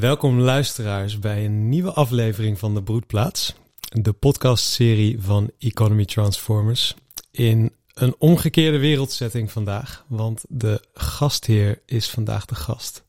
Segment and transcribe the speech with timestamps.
[0.00, 6.94] Welkom luisteraars bij een nieuwe aflevering van de Broedplaats, de podcastserie van Economy Transformers.
[7.30, 13.04] In een omgekeerde wereldsetting vandaag, want de gastheer is vandaag de gast.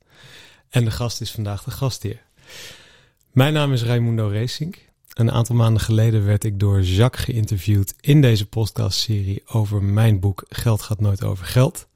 [0.70, 2.22] En de gast is vandaag de gastheer.
[3.32, 4.78] Mijn naam is Raimundo Racing.
[5.14, 10.46] Een aantal maanden geleden werd ik door Jacques geïnterviewd in deze podcastserie over mijn boek
[10.50, 11.88] Geld gaat nooit over geld.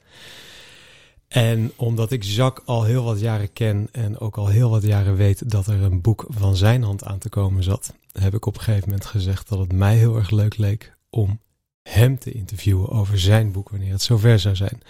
[1.32, 5.16] En omdat ik Jacques al heel wat jaren ken en ook al heel wat jaren
[5.16, 8.56] weet dat er een boek van zijn hand aan te komen zat, heb ik op
[8.56, 11.40] een gegeven moment gezegd dat het mij heel erg leuk leek om
[11.84, 14.82] hem te interviewen over zijn boek wanneer het zover zou zijn.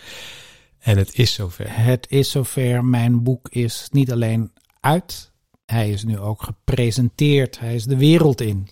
[0.80, 1.66] En het is zover.
[1.70, 2.86] Het is zover.
[2.86, 5.32] Mijn boek is niet alleen uit,
[5.66, 7.60] hij is nu ook gepresenteerd.
[7.60, 8.68] Hij is de wereld in.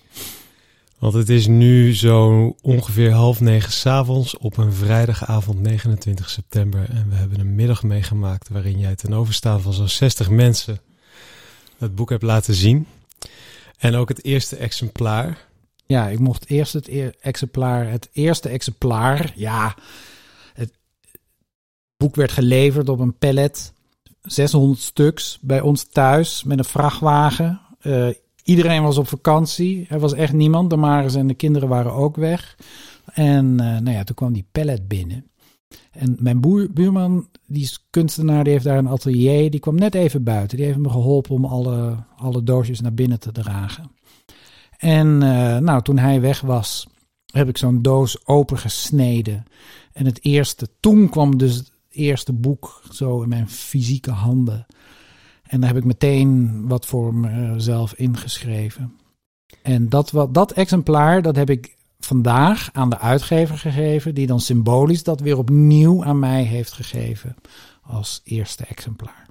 [1.00, 6.90] Want het is nu zo ongeveer half negen s'avonds op een vrijdagavond 29 september.
[6.90, 10.80] En we hebben een middag meegemaakt waarin jij ten overstaan van zo'n 60 mensen
[11.78, 12.88] het boek hebt laten zien.
[13.78, 15.48] En ook het eerste exemplaar.
[15.86, 19.34] Ja, ik mocht eerst het e- exemplaar, het eerste exemplaar.
[19.36, 19.76] Ja,
[20.54, 20.74] het
[21.98, 23.74] boek werd geleverd op een pallet.
[24.22, 27.62] 600 stuks bij ons thuis met een vrachtwagen.
[27.82, 28.10] Uh,
[28.50, 29.86] Iedereen was op vakantie.
[29.90, 30.70] Er was echt niemand.
[30.70, 32.58] De Maris en de kinderen waren ook weg.
[33.14, 35.26] En uh, nou ja, toen kwam die pallet binnen.
[35.92, 36.40] En mijn
[36.74, 39.52] buurman, die is kunstenaar, die heeft daar een atelier.
[39.52, 40.58] Die kwam net even buiten.
[40.58, 43.92] Die heeft me geholpen om alle, alle doosjes naar binnen te dragen.
[44.78, 46.88] En uh, nou, toen hij weg was,
[47.26, 49.44] heb ik zo'n doos opengesneden.
[49.94, 54.66] En het eerste, toen kwam dus het eerste boek zo in mijn fysieke handen.
[55.50, 58.94] En daar heb ik meteen wat voor mezelf ingeschreven.
[59.62, 64.40] En dat, wat, dat exemplaar, dat heb ik vandaag aan de uitgever gegeven, die dan
[64.40, 67.36] symbolisch dat weer opnieuw aan mij heeft gegeven
[67.82, 69.28] als eerste exemplaar.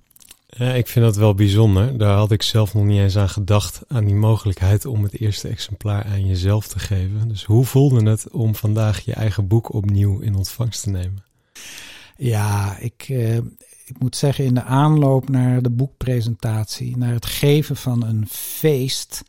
[0.46, 1.98] Ja, ik vind dat wel bijzonder.
[1.98, 5.48] Daar had ik zelf nog niet eens aan gedacht, aan die mogelijkheid om het eerste
[5.48, 7.28] exemplaar aan jezelf te geven.
[7.28, 11.24] Dus hoe voelde het om vandaag je eigen boek opnieuw in ontvangst te nemen?
[12.17, 13.39] Ja, ik, eh,
[13.89, 19.23] ik moet zeggen, in de aanloop naar de boekpresentatie, naar het geven van een feest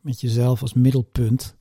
[0.00, 1.56] met jezelf als middelpunt,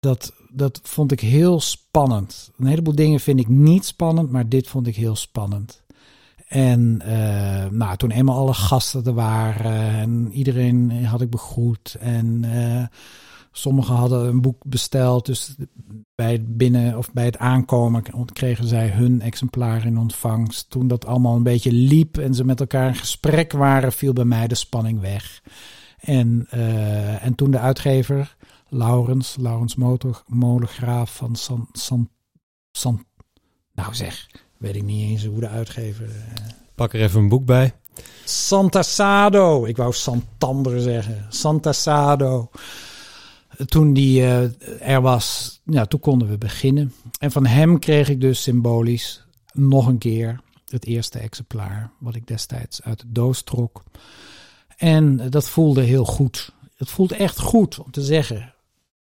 [0.00, 2.50] dat, dat vond ik heel spannend.
[2.56, 5.82] Een heleboel dingen vind ik niet spannend, maar dit vond ik heel spannend.
[6.48, 12.42] En uh, nou, toen eenmaal alle gasten er waren en iedereen had ik begroet en
[12.44, 12.86] uh,
[13.56, 15.54] Sommigen hadden een boek besteld, dus
[16.14, 20.70] bij het binnen of bij het aankomen kregen zij hun exemplaar in ontvangst.
[20.70, 24.24] Toen dat allemaal een beetje liep en ze met elkaar in gesprek waren, viel bij
[24.24, 25.42] mij de spanning weg.
[25.98, 28.36] En, uh, en toen de uitgever,
[28.68, 29.76] Laurens, Laurens
[30.26, 32.08] Molengraaf van San, San,
[32.72, 33.04] San,
[33.74, 36.06] nou zeg, weet ik niet eens hoe de uitgever.
[36.06, 36.12] Uh,
[36.74, 37.72] Pak er even een boek bij.
[38.24, 41.26] Santa Sado, ik wou Santander zeggen.
[41.28, 42.50] Santa Sado
[43.66, 44.42] toen die uh,
[44.80, 46.92] er was, ja, toen konden we beginnen.
[47.18, 52.26] En van hem kreeg ik dus symbolisch nog een keer het eerste exemplaar, wat ik
[52.26, 53.82] destijds uit de doos trok.
[54.76, 56.52] En dat voelde heel goed.
[56.76, 58.54] Het voelt echt goed om te zeggen: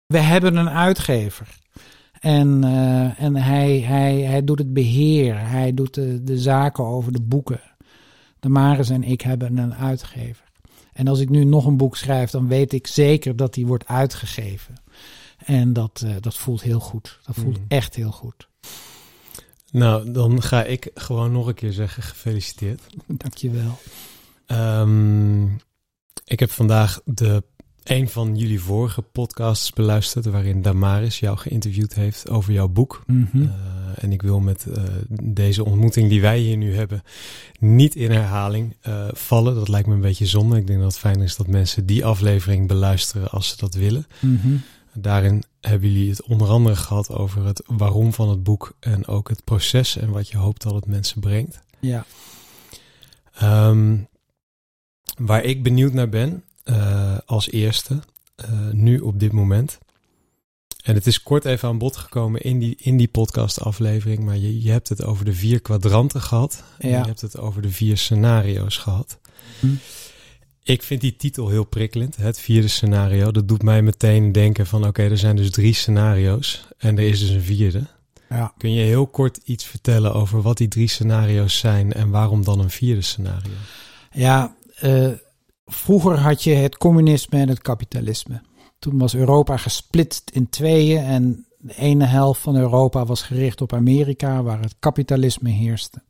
[0.05, 1.61] we hebben een uitgever.
[2.19, 7.11] En, uh, en hij, hij, hij doet het beheer, hij doet de, de zaken over
[7.11, 7.61] de boeken.
[8.39, 10.42] De Maris en ik hebben een uitgever.
[10.93, 13.87] En als ik nu nog een boek schrijf, dan weet ik zeker dat die wordt
[13.87, 14.75] uitgegeven.
[15.37, 17.19] En dat, uh, dat voelt heel goed.
[17.25, 17.65] Dat voelt mm.
[17.67, 18.49] echt heel goed.
[19.71, 22.81] Nou, dan ga ik gewoon nog een keer zeggen gefeliciteerd.
[23.07, 23.79] Dankjewel.
[24.47, 25.57] Um,
[26.25, 27.43] ik heb vandaag de
[27.83, 33.03] een van jullie vorige podcasts beluisterd, waarin Damaris jou geïnterviewd heeft over jouw boek.
[33.07, 33.41] Mm -hmm.
[33.41, 33.49] uh,
[33.95, 34.83] en ik wil met uh,
[35.23, 37.03] deze ontmoeting die wij hier nu hebben
[37.59, 39.55] niet in herhaling uh, vallen.
[39.55, 40.57] Dat lijkt me een beetje zonde.
[40.57, 44.07] Ik denk dat het fijn is dat mensen die aflevering beluisteren als ze dat willen.
[44.19, 44.61] Mm -hmm.
[44.93, 49.29] Daarin hebben jullie het onder andere gehad over het waarom van het boek en ook
[49.29, 51.59] het proces en wat je hoopt dat het mensen brengt.
[51.79, 52.05] Ja.
[53.41, 54.07] Um,
[55.17, 57.99] waar ik benieuwd naar ben, uh, als eerste,
[58.45, 59.79] uh, nu op dit moment.
[60.83, 64.61] En het is kort even aan bod gekomen in die, in die podcast-aflevering, maar je,
[64.61, 66.63] je hebt het over de vier kwadranten gehad.
[66.77, 66.99] En ja.
[66.99, 69.19] je hebt het over de vier scenario's gehad.
[69.59, 69.67] Hm.
[70.63, 73.31] Ik vind die titel heel prikkelend, het vierde scenario.
[73.31, 77.07] Dat doet mij meteen denken van oké, okay, er zijn dus drie scenario's en er
[77.07, 77.83] is dus een vierde.
[78.29, 78.53] Ja.
[78.57, 82.59] Kun je heel kort iets vertellen over wat die drie scenario's zijn en waarom dan
[82.59, 83.53] een vierde scenario?
[84.11, 85.09] Ja, uh,
[85.65, 88.41] vroeger had je het communisme en het kapitalisme.
[88.83, 93.73] Toen was Europa gesplitst in tweeën en de ene helft van Europa was gericht op
[93.73, 96.01] Amerika, waar het kapitalisme heerste.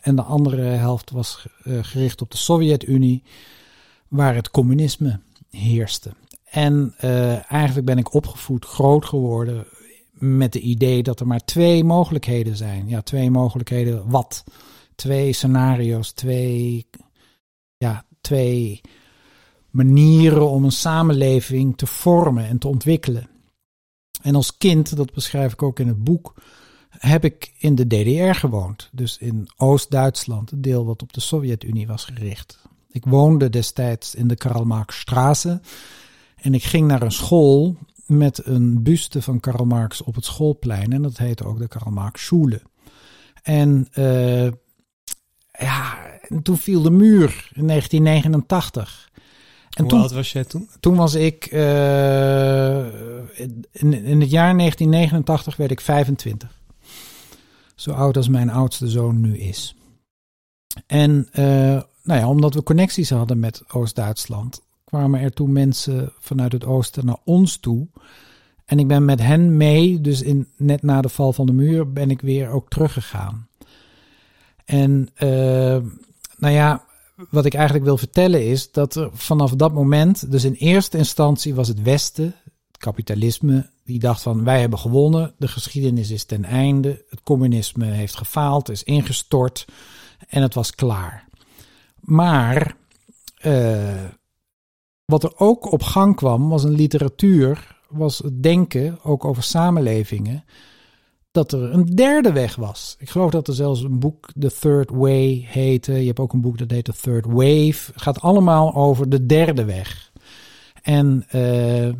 [0.00, 3.22] En de andere helft was uh, gericht op de Sovjet-Unie,
[4.08, 5.20] waar het communisme
[5.50, 6.12] heerste.
[6.44, 9.66] En uh, eigenlijk ben ik opgevoed, groot geworden
[10.12, 12.88] met het idee dat er maar twee mogelijkheden zijn.
[12.88, 14.10] Ja, twee mogelijkheden.
[14.10, 14.44] Wat?
[14.94, 16.86] Twee scenario's, twee,
[17.76, 18.80] ja, twee
[19.70, 23.28] manieren om een samenleving te vormen en te ontwikkelen.
[24.22, 26.34] En als kind, dat beschrijf ik ook in het boek,
[26.88, 28.88] heb ik in de DDR gewoond.
[28.92, 32.58] Dus in Oost-Duitsland, het deel wat op de Sovjet-Unie was gericht.
[32.88, 35.60] Ik woonde destijds in de Karl Marx-straße.
[36.36, 37.76] En ik ging naar een school
[38.06, 40.92] met een buste van Karl Marx op het schoolplein.
[40.92, 42.62] En dat heette ook de Karl Marx Schule.
[43.42, 44.50] En uh,
[45.58, 45.98] ja,
[46.42, 49.09] toen viel de muur in 1989.
[49.70, 50.68] En Hoe toen, oud was jij toen?
[50.80, 52.86] Toen was ik, uh,
[53.36, 56.58] in, in het jaar 1989 werd ik 25.
[57.74, 59.74] Zo oud als mijn oudste zoon nu is.
[60.86, 61.44] En uh,
[62.02, 67.06] nou ja, omdat we connecties hadden met Oost-Duitsland, kwamen er toen mensen vanuit het oosten
[67.06, 67.86] naar ons toe.
[68.64, 71.92] En ik ben met hen mee, dus in, net na de val van de muur,
[71.92, 73.48] ben ik weer ook teruggegaan.
[74.64, 75.76] En uh,
[76.36, 76.84] nou ja,
[77.28, 81.54] wat ik eigenlijk wil vertellen is dat er vanaf dat moment, dus in eerste instantie
[81.54, 82.34] was het Westen,
[82.66, 87.86] het kapitalisme, die dacht van wij hebben gewonnen, de geschiedenis is ten einde, het communisme
[87.86, 89.64] heeft gefaald, is ingestort
[90.28, 91.24] en het was klaar.
[92.00, 92.76] Maar
[93.44, 94.04] uh,
[95.04, 100.44] wat er ook op gang kwam was een literatuur, was het denken ook over samenlevingen
[101.30, 102.96] dat er een derde weg was.
[102.98, 105.92] Ik geloof dat er zelfs een boek The Third Way heette.
[105.92, 107.92] Je hebt ook een boek dat heet The Third Wave.
[107.92, 110.12] Het gaat allemaal over de derde weg.
[110.82, 111.92] En uh,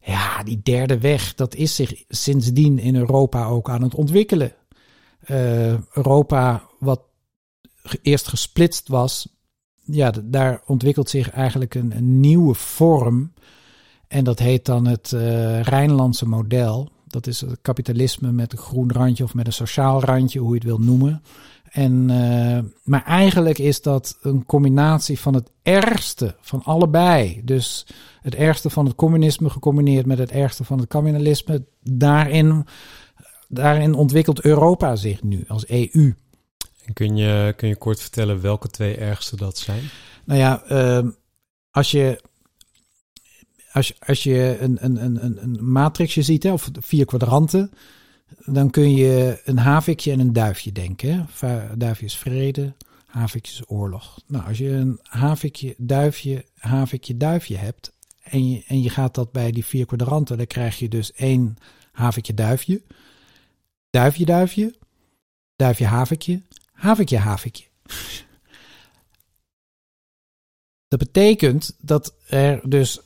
[0.00, 4.52] ja, die derde weg, dat is zich sindsdien in Europa ook aan het ontwikkelen.
[5.26, 7.00] Uh, Europa, wat
[8.02, 9.28] eerst gesplitst was,
[9.84, 13.32] ja, daar ontwikkelt zich eigenlijk een, nieuwe vorm.
[14.08, 16.88] En dat heet dan het uh, Rijnlandse model.
[17.08, 20.54] Dat is het kapitalisme met een groen randje of met een sociaal randje, hoe je
[20.54, 21.22] het wil noemen.
[21.70, 27.40] En, uh, maar eigenlijk is dat een combinatie van het ergste van allebei.
[27.44, 27.86] Dus
[28.20, 31.64] het ergste van het communisme gecombineerd met het ergste van het kapitalisme.
[31.82, 32.66] Daarin,
[33.48, 36.14] daarin ontwikkelt Europa zich nu als EU.
[36.84, 39.82] En kun je, kun je kort vertellen welke twee ergste dat zijn?
[40.24, 41.10] Nou ja, uh,
[41.70, 42.20] als je
[44.06, 47.70] als, je een, een, een, een matrixje ziet, hè, of vier kwadranten,
[48.44, 51.28] dan kun je een havikje en een duifje denken.
[51.74, 52.74] Duifje is vrede,
[53.06, 54.20] havikje is oorlog.
[54.26, 57.92] Nou, als je een havikje, duifje, havikje, duifje hebt
[58.22, 61.56] en je, en je gaat dat bij die vier kwadranten, dan krijg je dus één
[61.92, 62.82] havikje, duifje,
[63.90, 64.74] duifje, duifje,
[65.56, 66.42] duifje, havikje,
[66.72, 67.64] havikje, havikje.
[70.88, 73.00] Dat betekent dat er dus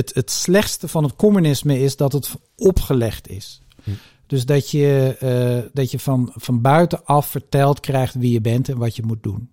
[0.00, 3.62] het, het slechtste van het communisme is dat het opgelegd is.
[3.82, 3.90] Hm.
[4.26, 8.78] Dus dat je, uh, dat je van, van buitenaf verteld krijgt wie je bent en
[8.78, 9.52] wat je moet doen.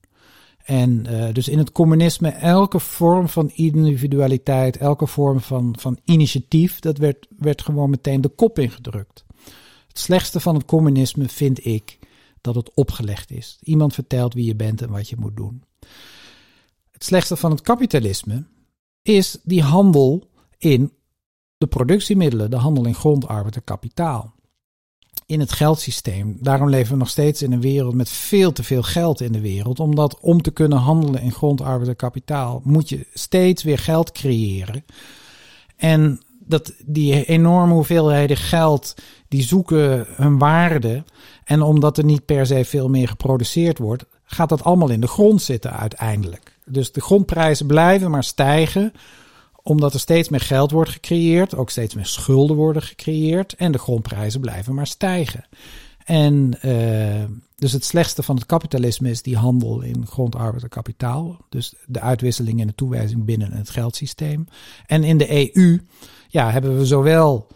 [0.63, 6.79] En uh, dus in het communisme, elke vorm van individualiteit, elke vorm van, van initiatief,
[6.79, 9.25] dat werd, werd gewoon meteen de kop ingedrukt.
[9.87, 11.99] Het slechtste van het communisme vind ik
[12.41, 13.57] dat het opgelegd is.
[13.61, 15.63] Iemand vertelt wie je bent en wat je moet doen.
[16.91, 18.43] Het slechtste van het kapitalisme
[19.01, 20.93] is die handel in
[21.57, 24.35] de productiemiddelen, de handel in grond, arbeid en kapitaal.
[25.25, 26.37] In het geldsysteem.
[26.41, 29.41] Daarom leven we nog steeds in een wereld met veel te veel geld in de
[29.41, 29.79] wereld.
[29.79, 34.11] Omdat om te kunnen handelen in grond, arbeid en kapitaal moet je steeds weer geld
[34.11, 34.85] creëren.
[35.75, 38.93] En dat die enorme hoeveelheden geld,
[39.27, 41.03] die zoeken hun waarde.
[41.43, 45.07] En omdat er niet per se veel meer geproduceerd wordt, gaat dat allemaal in de
[45.07, 46.57] grond zitten uiteindelijk.
[46.65, 48.93] Dus de grondprijzen blijven maar stijgen
[49.67, 53.77] omdat er steeds meer geld wordt gecreëerd, ook steeds meer schulden worden gecreëerd en de
[53.77, 55.45] grondprijzen blijven maar stijgen.
[56.05, 57.23] En uh,
[57.55, 61.37] dus het slechtste van het kapitalisme is die handel in grond, arbeid en kapitaal.
[61.49, 64.47] Dus de uitwisseling en de toewijzing binnen het geldsysteem.
[64.85, 65.81] En in de EU
[66.27, 67.47] ja, hebben we zowel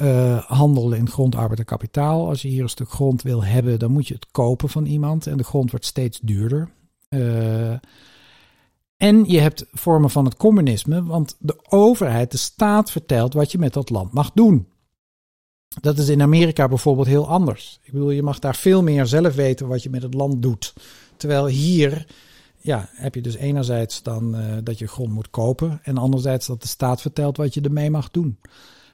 [0.00, 2.28] uh, handel in grond, arbeid en kapitaal.
[2.28, 5.26] Als je hier een stuk grond wil hebben, dan moet je het kopen van iemand.
[5.26, 6.70] En de grond wordt steeds duurder.
[7.08, 7.74] Uh,
[8.96, 13.58] en je hebt vormen van het communisme, want de overheid, de staat vertelt wat je
[13.58, 14.68] met dat land mag doen.
[15.80, 17.78] Dat is in Amerika bijvoorbeeld heel anders.
[17.82, 20.72] Ik bedoel, je mag daar veel meer zelf weten wat je met het land doet.
[21.16, 22.06] Terwijl hier
[22.58, 26.62] ja, heb je dus enerzijds dan uh, dat je grond moet kopen en anderzijds dat
[26.62, 28.38] de staat vertelt wat je ermee mag doen.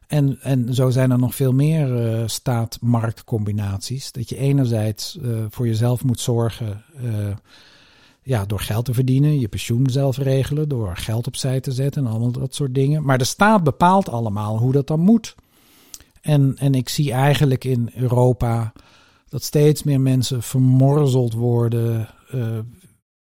[0.06, 4.12] En, en zo zijn er nog veel meer uh, staat-marktcombinaties.
[4.12, 6.84] Dat je enerzijds uh, voor jezelf moet zorgen
[8.30, 12.10] ja, door geld te verdienen, je pensioen zelf regelen, door geld opzij te zetten en
[12.10, 13.04] allemaal dat soort dingen.
[13.04, 15.34] Maar de staat bepaalt allemaal hoe dat dan moet.
[16.20, 18.72] En, en ik zie eigenlijk in Europa
[19.28, 22.58] dat steeds meer mensen vermorzeld worden uh,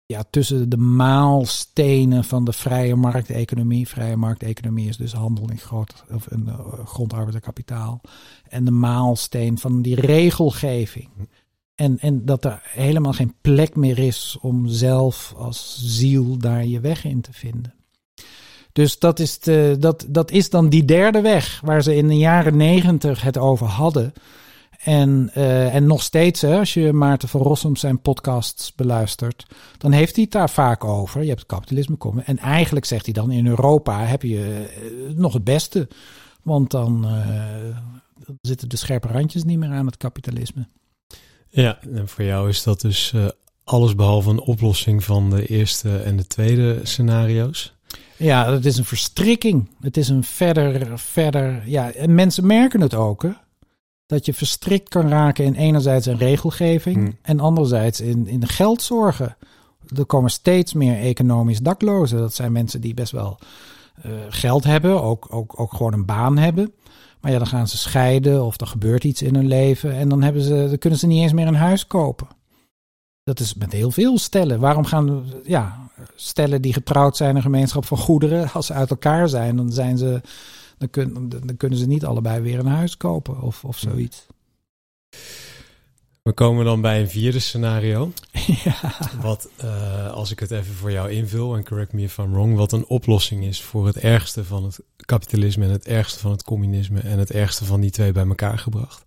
[0.05, 3.87] ja, tussen de maalstenen van de vrije markteconomie.
[3.87, 8.01] Vrije markteconomie is dus handel in groot, of een uh, grondarbeiderkapitaal.
[8.49, 11.09] En de maalsteen van die regelgeving.
[11.77, 16.79] En, en dat er helemaal geen plek meer is om zelf als ziel daar je
[16.79, 17.73] weg in te vinden.
[18.71, 22.17] Dus dat is, de, dat, dat is dan die derde weg waar ze in de
[22.17, 24.13] jaren negentig het over hadden.
[24.83, 29.45] En, uh, en nog steeds, hè, als je Maarten van Rossum zijn podcasts beluistert,
[29.77, 31.21] dan heeft hij het daar vaak over.
[31.21, 32.25] Je hebt het kapitalisme komen.
[32.25, 34.67] En eigenlijk zegt hij dan, in Europa heb je
[35.09, 35.87] uh, nog het beste.
[36.43, 37.77] Want dan uh,
[38.41, 40.67] zitten de scherpe randjes niet meer aan het kapitalisme.
[41.49, 43.13] Ja, en voor jou is dat dus
[43.63, 47.75] alles behalve een oplossing van de eerste en de tweede scenario's?
[48.17, 49.69] Ja, het is een verstrikking.
[49.79, 51.61] Het is een verder, verder.
[51.65, 53.21] Ja, en mensen merken het ook.
[53.23, 53.31] Hè?
[54.05, 57.17] Dat je verstrikt kan raken in enerzijds een regelgeving hmm.
[57.21, 59.37] en anderzijds in, in de geldzorgen.
[59.95, 62.17] Er komen steeds meer economisch daklozen.
[62.17, 63.39] Dat zijn mensen die best wel
[64.05, 66.73] uh, geld hebben, ook, ook, ook gewoon een baan hebben.
[67.19, 70.21] Maar ja, dan gaan ze scheiden of er gebeurt iets in hun leven en dan,
[70.21, 72.27] hebben ze, dan kunnen ze niet eens meer een huis kopen.
[73.23, 74.59] Dat is met heel veel stellen.
[74.59, 79.29] Waarom gaan ja, stellen die getrouwd zijn, een gemeenschap van goederen, als ze uit elkaar
[79.29, 80.21] zijn, dan, zijn ze,
[80.77, 84.25] dan, kun, dan kunnen ze niet allebei weer een huis kopen of, of zoiets.
[86.27, 88.11] We komen dan bij een vierde scenario.
[88.63, 88.93] Ja.
[89.21, 92.55] Wat, uh, als ik het even voor jou invul, en correct me if I'm wrong,
[92.55, 96.43] wat een oplossing is voor het ergste van het kapitalisme en het ergste van het
[96.43, 99.03] communisme en het ergste van die twee bij elkaar gebracht.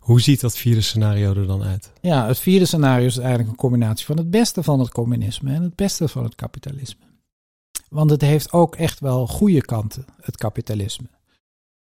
[0.00, 1.90] Hoe ziet dat vierde scenario er dan uit?
[2.00, 5.62] Ja, het vierde scenario is eigenlijk een combinatie van het beste van het communisme en
[5.62, 7.04] het beste van het kapitalisme.
[7.88, 11.06] Want het heeft ook echt wel goede kanten, het kapitalisme.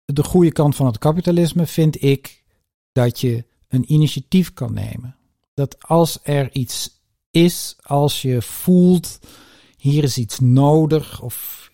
[0.05, 2.43] De goede kant van het kapitalisme vind ik
[2.91, 3.45] dat je
[3.75, 5.15] een initiatief kan nemen.
[5.53, 6.89] Dat als er iets
[7.32, 9.20] is, als je voelt,
[9.77, 11.70] hier is iets nodig, of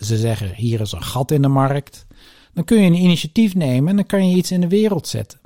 [0.00, 2.06] ze zeggen hier is een gat in de markt,
[2.54, 5.40] dan kun je een initiatief nemen en dan kan je iets in de wereld zetten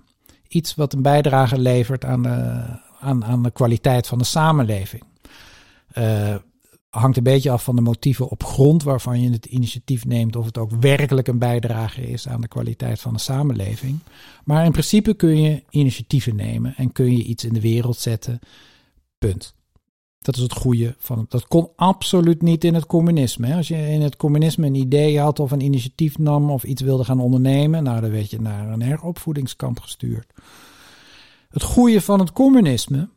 [0.55, 2.65] iets wat een bijdrage levert aan de,
[3.01, 5.03] aan, aan de kwaliteit van de samenleving.
[5.99, 6.35] Uh,
[6.95, 10.45] hangt een beetje af van de motieven op grond waarvan je het initiatief neemt, of
[10.45, 13.99] het ook werkelijk een bijdrage is aan de kwaliteit van de samenleving.
[14.45, 18.39] Maar in principe kun je initiatieven nemen en kun je iets in de wereld zetten.
[19.19, 19.55] Punt.
[20.19, 23.55] Dat is het goede van Dat kon absoluut niet in het communisme.
[23.55, 27.05] Als je in het communisme een idee had of een initiatief nam of iets wilde
[27.05, 30.33] gaan ondernemen, nou dan werd je naar een heropvoedingskamp gestuurd.
[31.49, 33.09] Het goede van het communisme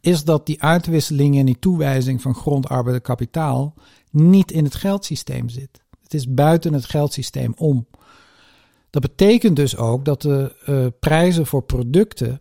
[0.00, 3.74] is dat die uitwisseling en die toewijzing van grond, arbeid en kapitaal
[4.10, 5.80] niet in het geldsysteem zit.
[6.02, 7.86] Het is buiten het geldsysteem om.
[8.90, 12.38] Dat betekent dus ook dat de uh, prijzen voor producten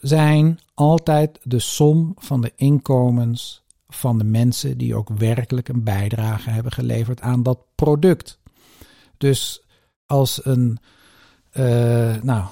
[0.00, 6.50] zijn altijd de som van de inkomens van de mensen die ook werkelijk een bijdrage
[6.50, 8.38] hebben geleverd aan dat product.
[9.16, 9.64] Dus
[10.06, 10.78] als een,
[11.52, 12.44] uh, nou,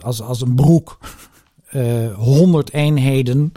[0.00, 1.08] als, als een broek eh,
[2.14, 3.52] 100 eenheden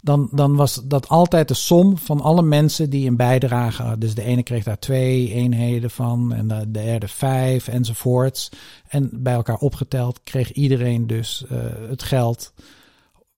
[0.00, 3.98] dan, dan was dat altijd de som van alle mensen die een bijdrage.
[3.98, 8.48] Dus de ene kreeg daar twee eenheden van en de derde vijf enzovoorts.
[8.88, 12.52] En bij elkaar opgeteld kreeg iedereen dus uh, het geld,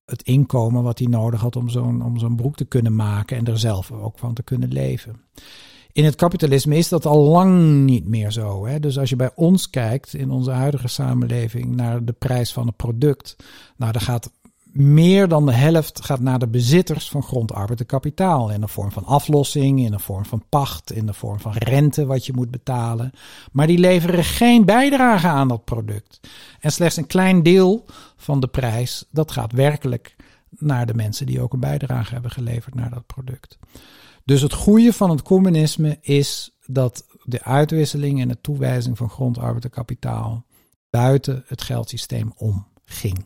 [0.05, 3.47] het inkomen wat hij nodig had om zo'n om zo'n broek te kunnen maken en
[3.47, 5.21] er zelf ook van te kunnen leven.
[5.93, 8.67] In het kapitalisme is dat al lang niet meer zo.
[8.67, 8.81] Hè?
[8.81, 12.77] Dus als je bij ons kijkt in onze huidige samenleving naar de prijs van een
[12.77, 13.37] product,
[13.77, 14.31] nou, dan gaat
[14.73, 18.51] meer dan de helft gaat naar de bezitters van grond, arbeid en kapitaal.
[18.51, 22.07] In de vorm van aflossing, in de vorm van pacht, in de vorm van rente
[22.07, 23.13] wat je moet betalen.
[23.53, 26.21] Maar die leveren geen bijdrage aan dat product.
[26.61, 27.85] En slechts een klein deel
[28.17, 30.17] van de prijs, dat gaat werkelijk
[30.51, 33.59] naar de mensen die ook een bijdrage hebben geleverd naar dat product.
[34.25, 39.39] Dus het goede van het communisme is dat de uitwisseling en de toewijzing van grond,
[39.39, 40.45] arbeid en kapitaal
[40.91, 43.25] buiten het geldsysteem omging.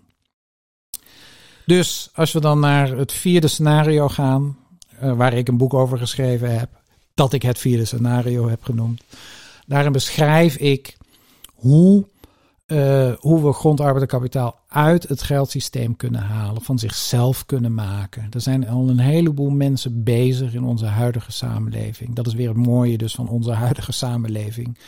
[1.67, 4.57] Dus als we dan naar het vierde scenario gaan,
[5.03, 6.69] uh, waar ik een boek over geschreven heb,
[7.15, 9.03] dat ik het vierde scenario heb genoemd.
[9.67, 10.97] Daarin beschrijf ik
[11.55, 12.07] hoe,
[12.67, 18.27] uh, hoe we grondarbeid en kapitaal uit het geldsysteem kunnen halen, van zichzelf kunnen maken.
[18.31, 22.15] Er zijn al een heleboel mensen bezig in onze huidige samenleving.
[22.15, 24.79] Dat is weer het mooie dus van onze huidige samenleving.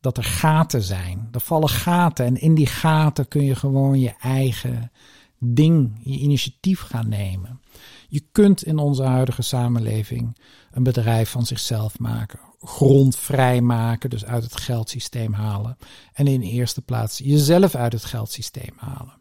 [0.00, 1.28] Dat er gaten zijn.
[1.32, 4.90] Er vallen gaten en in die gaten kun je gewoon je eigen
[5.38, 7.60] ding, je initiatief gaan nemen.
[8.08, 10.36] Je kunt in onze huidige samenleving
[10.76, 15.76] een bedrijf van zichzelf maken, grond vrijmaken, dus uit het geldsysteem halen.
[16.12, 19.18] En in eerste plaats jezelf uit het geldsysteem halen.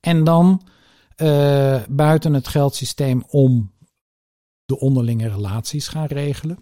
[0.00, 0.62] En dan
[1.16, 3.72] uh, buiten het geldsysteem om
[4.64, 6.58] de onderlinge relaties gaan regelen,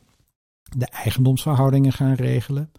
[0.76, 2.72] de eigendomsverhoudingen gaan regelen.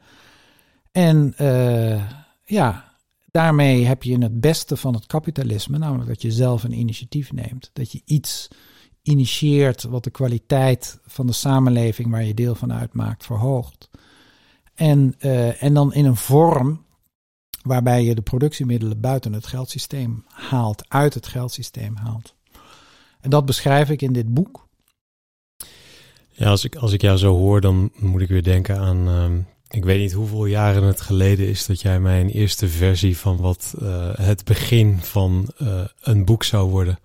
[0.92, 2.12] En uh,
[2.44, 2.96] ja,
[3.32, 7.70] daarmee heb je het beste van het kapitalisme, namelijk dat je zelf een initiatief neemt.
[7.74, 8.48] Dat je iets
[9.02, 13.90] initieert wat de kwaliteit van de samenleving waar je deel van uitmaakt verhoogt.
[14.76, 16.86] En, uh, en dan in een vorm
[17.64, 22.36] waarbij je de productiemiddelen buiten het geldsysteem haalt, uit het geldsysteem haalt.
[23.20, 24.68] En dat beschrijf ik in dit boek.
[26.30, 29.08] Ja, als ik, als ik jou zo hoor, dan moet ik weer denken aan.
[29.08, 29.38] Uh,
[29.70, 33.38] ik weet niet hoeveel jaren het geleden is dat jij mij een eerste versie van
[33.38, 37.00] wat uh, het begin van uh, een boek zou worden.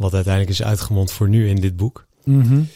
[0.00, 2.06] Wat uiteindelijk is uitgemond voor nu in dit boek.
[2.24, 2.68] Mm -hmm.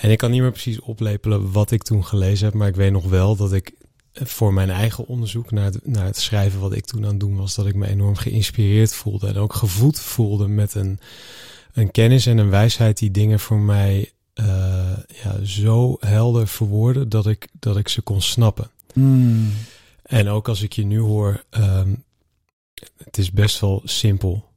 [0.00, 2.92] en ik kan niet meer precies oplepelen wat ik toen gelezen heb, maar ik weet
[2.92, 3.74] nog wel dat ik
[4.12, 7.36] voor mijn eigen onderzoek naar het, naar het schrijven wat ik toen aan het doen
[7.36, 11.00] was, dat ik me enorm geïnspireerd voelde en ook gevoed voelde met een,
[11.72, 14.46] een kennis en een wijsheid die dingen voor mij uh,
[15.22, 18.70] ja, zo helder verwoorden dat ik, dat ik ze kon snappen.
[18.94, 19.52] Mm.
[20.02, 22.04] En ook als ik je nu hoor, um,
[23.04, 24.49] het is best wel simpel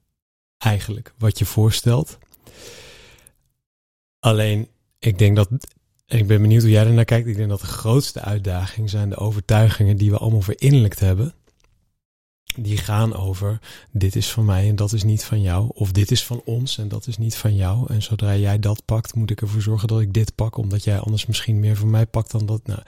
[0.64, 2.18] eigenlijk wat je voorstelt.
[4.20, 4.68] Alleen,
[5.00, 5.50] ik denk dat
[6.14, 7.28] en ik ben benieuwd hoe jij er naar kijkt.
[7.28, 11.34] Ik denk dat de grootste uitdaging zijn de overtuigingen die we allemaal verinnerlijkt hebben.
[12.56, 13.60] Die gaan over
[13.92, 15.70] dit is van mij en dat is niet van jou.
[15.74, 17.94] Of dit is van ons en dat is niet van jou.
[17.94, 20.58] En zodra jij dat pakt, moet ik ervoor zorgen dat ik dit pak.
[20.58, 22.68] Omdat jij anders misschien meer van mij pakt dan dat.
[22.68, 22.82] Nou,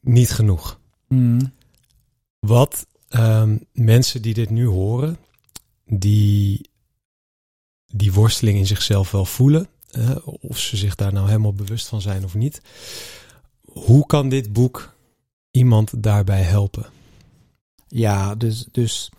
[0.00, 0.80] niet genoeg.
[1.08, 1.52] Mm.
[2.38, 5.18] Wat um, mensen die dit nu horen,
[5.88, 6.70] die
[7.86, 9.68] die worsteling in zichzelf wel voelen
[10.40, 12.60] of ze zich daar nou helemaal bewust van zijn of niet.
[13.60, 14.94] Hoe kan dit boek
[15.50, 16.86] iemand daarbij helpen?
[17.86, 19.10] Ja, dus, dus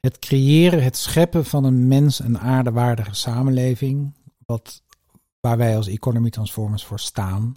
[0.00, 4.14] het creëren, het scheppen van een mens- en aardewaardige samenleving,
[4.46, 4.82] wat,
[5.40, 7.56] waar wij als Economy Transformers voor staan,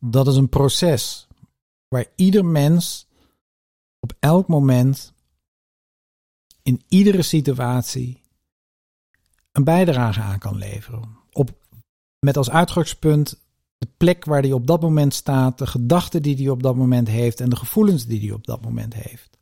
[0.00, 1.26] dat is een proces
[1.88, 3.06] waar ieder mens
[4.00, 5.11] op elk moment,
[6.62, 8.20] in iedere situatie,
[9.52, 11.16] een bijdrage aan kan leveren.
[11.32, 11.50] Op,
[12.18, 13.40] met als uitgangspunt
[13.78, 17.08] de plek waar hij op dat moment staat, de gedachten die hij op dat moment
[17.08, 19.38] heeft en de gevoelens die hij op dat moment heeft.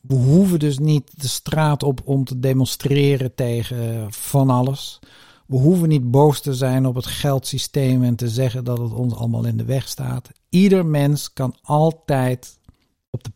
[0.00, 4.98] We hoeven dus niet de straat op om te demonstreren tegen van alles.
[5.46, 9.14] We hoeven niet boos te zijn op het geldsysteem en te zeggen dat het ons
[9.14, 10.30] allemaal in de weg staat.
[10.48, 12.58] Ieder mens kan altijd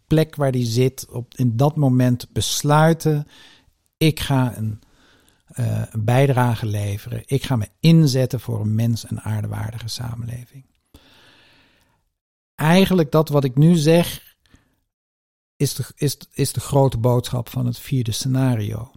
[0.09, 3.27] plek waar hij zit, op, in dat moment besluiten:
[3.97, 4.81] ik ga een
[5.57, 7.23] uh, een bijdrage leveren.
[7.27, 10.65] Ik ga me inzetten voor een mens- en aardewaardige samenleving.
[12.55, 14.37] Eigenlijk dat wat ik nu zeg,
[15.57, 18.91] is de, is, is de grote boodschap van het vierde scenario.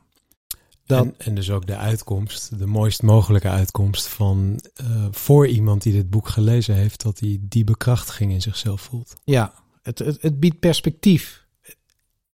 [0.85, 5.81] Dat, en, en, dus ook de uitkomst, de mooist mogelijke uitkomst van uh, voor iemand
[5.81, 9.13] die dit boek gelezen heeft, dat hij die bekrachtiging in zichzelf voelt.
[9.23, 11.45] Ja, het, het, biedt perspectief.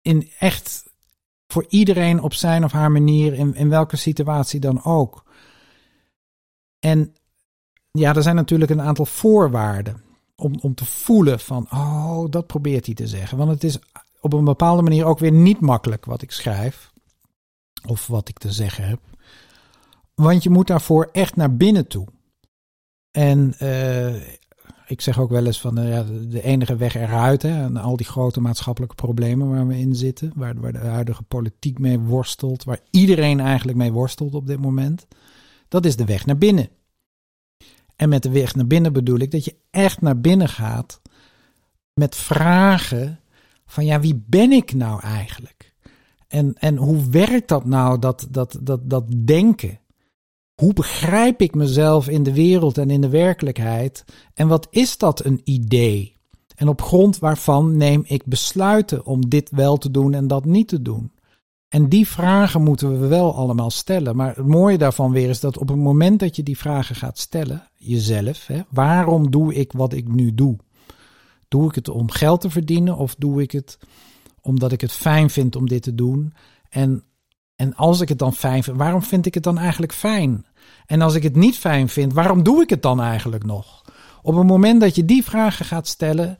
[0.01, 0.91] In echt
[1.47, 5.23] voor iedereen op zijn of haar manier, in, in welke situatie dan ook.
[6.79, 7.15] En
[7.91, 10.03] ja, er zijn natuurlijk een aantal voorwaarden
[10.35, 13.37] om, om te voelen van, oh, dat probeert hij te zeggen.
[13.37, 13.79] Want het is
[14.19, 16.91] op een bepaalde manier ook weer niet makkelijk wat ik schrijf.
[17.87, 18.99] Of wat ik te zeggen heb.
[20.15, 22.07] Want je moet daarvoor echt naar binnen toe.
[23.11, 24.21] En uh,
[24.87, 27.41] ik zeg ook wel eens van ja, de enige weg eruit.
[27.41, 30.31] Hè, en al die grote maatschappelijke problemen waar we in zitten.
[30.35, 32.63] Waar, waar de huidige politiek mee worstelt.
[32.63, 35.07] Waar iedereen eigenlijk mee worstelt op dit moment.
[35.67, 36.69] Dat is de weg naar binnen.
[37.95, 41.01] En met de weg naar binnen bedoel ik dat je echt naar binnen gaat.
[41.93, 43.19] Met vragen
[43.65, 45.73] van ja, wie ben ik nou eigenlijk?
[46.27, 49.79] En, en hoe werkt dat nou, dat, dat, dat, dat denken?
[50.55, 54.05] Hoe begrijp ik mezelf in de wereld en in de werkelijkheid?
[54.33, 56.15] En wat is dat een idee?
[56.55, 60.67] En op grond waarvan neem ik besluiten om dit wel te doen en dat niet
[60.67, 61.11] te doen?
[61.73, 64.15] En die vragen moeten we wel allemaal stellen.
[64.15, 67.17] Maar het mooie daarvan weer is dat op het moment dat je die vragen gaat
[67.17, 70.57] stellen, jezelf, hè, waarom doe ik wat ik nu doe?
[71.47, 73.77] Doe ik het om geld te verdienen of doe ik het
[74.41, 76.33] omdat ik het fijn vind om dit te doen?
[76.69, 77.03] En
[77.63, 80.45] en als ik het dan fijn vind, waarom vind ik het dan eigenlijk fijn?
[80.85, 83.81] En als ik het niet fijn vind, waarom doe ik het dan eigenlijk nog?
[84.21, 86.37] Op het moment dat je die vragen gaat stellen,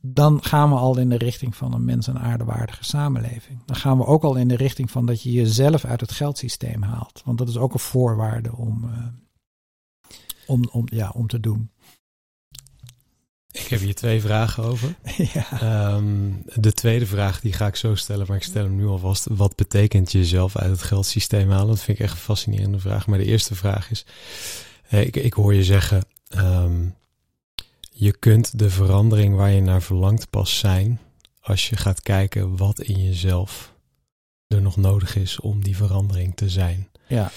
[0.00, 3.62] dan gaan we al in de richting van een mens- en aardewaardige samenleving.
[3.66, 6.82] Dan gaan we ook al in de richting van dat je jezelf uit het geldsysteem
[6.82, 7.22] haalt.
[7.24, 9.06] Want dat is ook een voorwaarde om, uh,
[10.46, 11.70] om, om, ja, om te doen.
[13.54, 14.94] Ik heb hier twee vragen over.
[15.34, 15.92] ja.
[15.94, 19.26] Um, de tweede vraag die ga ik zo stellen, maar ik stel hem nu alvast.
[19.30, 21.66] Wat betekent jezelf uit het geldsysteem halen?
[21.66, 23.06] Dat vind ik echt een fascinerende vraag.
[23.06, 24.04] Maar de eerste vraag is,
[24.88, 26.02] ik, ik hoor je zeggen,
[26.36, 26.94] um,
[27.90, 31.00] je kunt de verandering waar je naar verlangt pas zijn
[31.40, 33.74] als je gaat kijken wat in jezelf
[34.46, 36.88] er nog nodig is om die verandering te zijn.
[37.06, 37.30] Ja.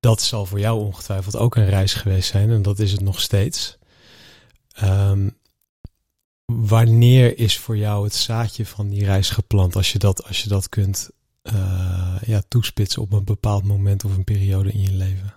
[0.00, 3.20] Dat zal voor jou ongetwijfeld ook een reis geweest zijn en dat is het nog
[3.20, 3.78] steeds.
[4.82, 5.38] Um,
[6.44, 9.76] wanneer is voor jou het zaadje van die reis geplant?
[9.76, 11.10] Als je dat, als je dat kunt
[11.42, 15.34] uh, ja, toespitsen op een bepaald moment of een periode in je leven.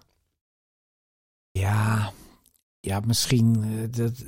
[1.52, 2.14] Ja,
[2.80, 3.64] ja, misschien.
[3.92, 4.24] Dat,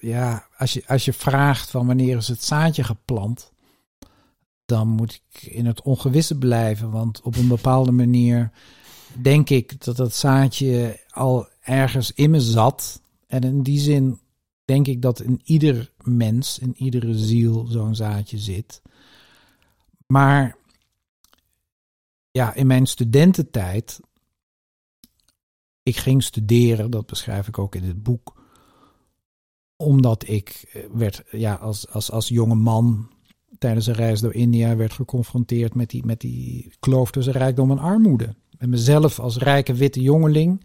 [0.00, 3.52] ja, als je, als je vraagt van wanneer is het zaadje geplant,
[4.64, 6.90] dan moet ik in het ongewisse blijven.
[6.90, 8.50] Want op een bepaalde manier
[9.22, 13.00] denk ik dat dat zaadje al ergens in me zat.
[13.26, 14.20] En in die zin
[14.64, 18.82] denk ik dat in ieder mens, in iedere ziel zo'n zaadje zit.
[20.06, 20.56] Maar
[22.30, 24.00] ja, in mijn studententijd
[25.84, 28.42] ik ging studeren, dat beschrijf ik ook in het boek,
[29.76, 33.08] omdat ik eh, werd, ja, als, als, als jonge man
[33.58, 37.78] tijdens een reis door India werd geconfronteerd met die, met die kloof tussen rijkdom en
[37.78, 38.34] armoede.
[38.58, 40.64] En mezelf als rijke witte jongeling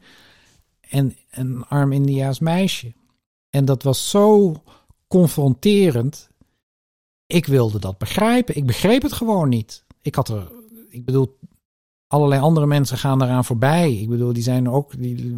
[0.82, 2.94] en een arm Indiaas meisje.
[3.50, 4.56] En dat was zo
[5.08, 6.30] confronterend.
[7.26, 8.56] Ik wilde dat begrijpen.
[8.56, 9.86] Ik begreep het gewoon niet.
[10.02, 10.52] Ik had er,
[10.90, 11.38] ik bedoel,
[12.08, 13.94] allerlei andere mensen gaan daaraan voorbij.
[13.94, 15.38] Ik bedoel, die zijn ook, die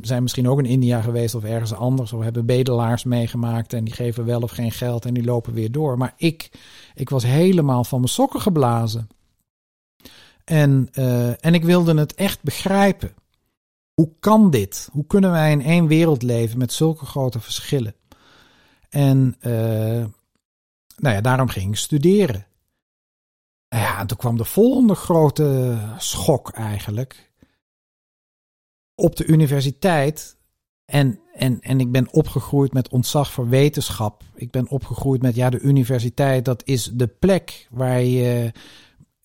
[0.00, 3.94] zijn misschien ook in India geweest of ergens anders, of hebben bedelaars meegemaakt en die
[3.94, 5.98] geven wel of geen geld en die lopen weer door.
[5.98, 6.50] Maar ik,
[6.94, 9.08] ik was helemaal van mijn sokken geblazen.
[10.44, 13.14] En, uh, en ik wilde het echt begrijpen.
[14.02, 14.88] Hoe kan dit?
[14.92, 17.94] Hoe kunnen wij in één wereld leven met zulke grote verschillen?
[18.88, 20.04] En uh,
[20.96, 22.46] nou ja, daarom ging ik studeren.
[23.68, 27.32] Ja, en toen kwam de volgende grote schok eigenlijk.
[28.94, 30.36] Op de universiteit.
[30.84, 34.22] En, en, en ik ben opgegroeid met ontzag voor wetenschap.
[34.34, 38.52] Ik ben opgegroeid met, ja, de universiteit, dat is de plek waar je,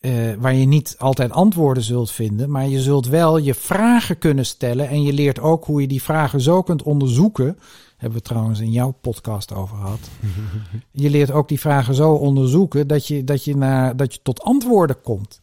[0.01, 2.51] uh, waar je niet altijd antwoorden zult vinden.
[2.51, 4.89] Maar je zult wel je vragen kunnen stellen.
[4.89, 7.57] En je leert ook hoe je die vragen zo kunt onderzoeken
[7.97, 10.09] hebben we trouwens in jouw podcast over gehad.
[10.91, 14.41] je leert ook die vragen zo onderzoeken dat je, dat je, naar, dat je tot
[14.41, 15.41] antwoorden komt.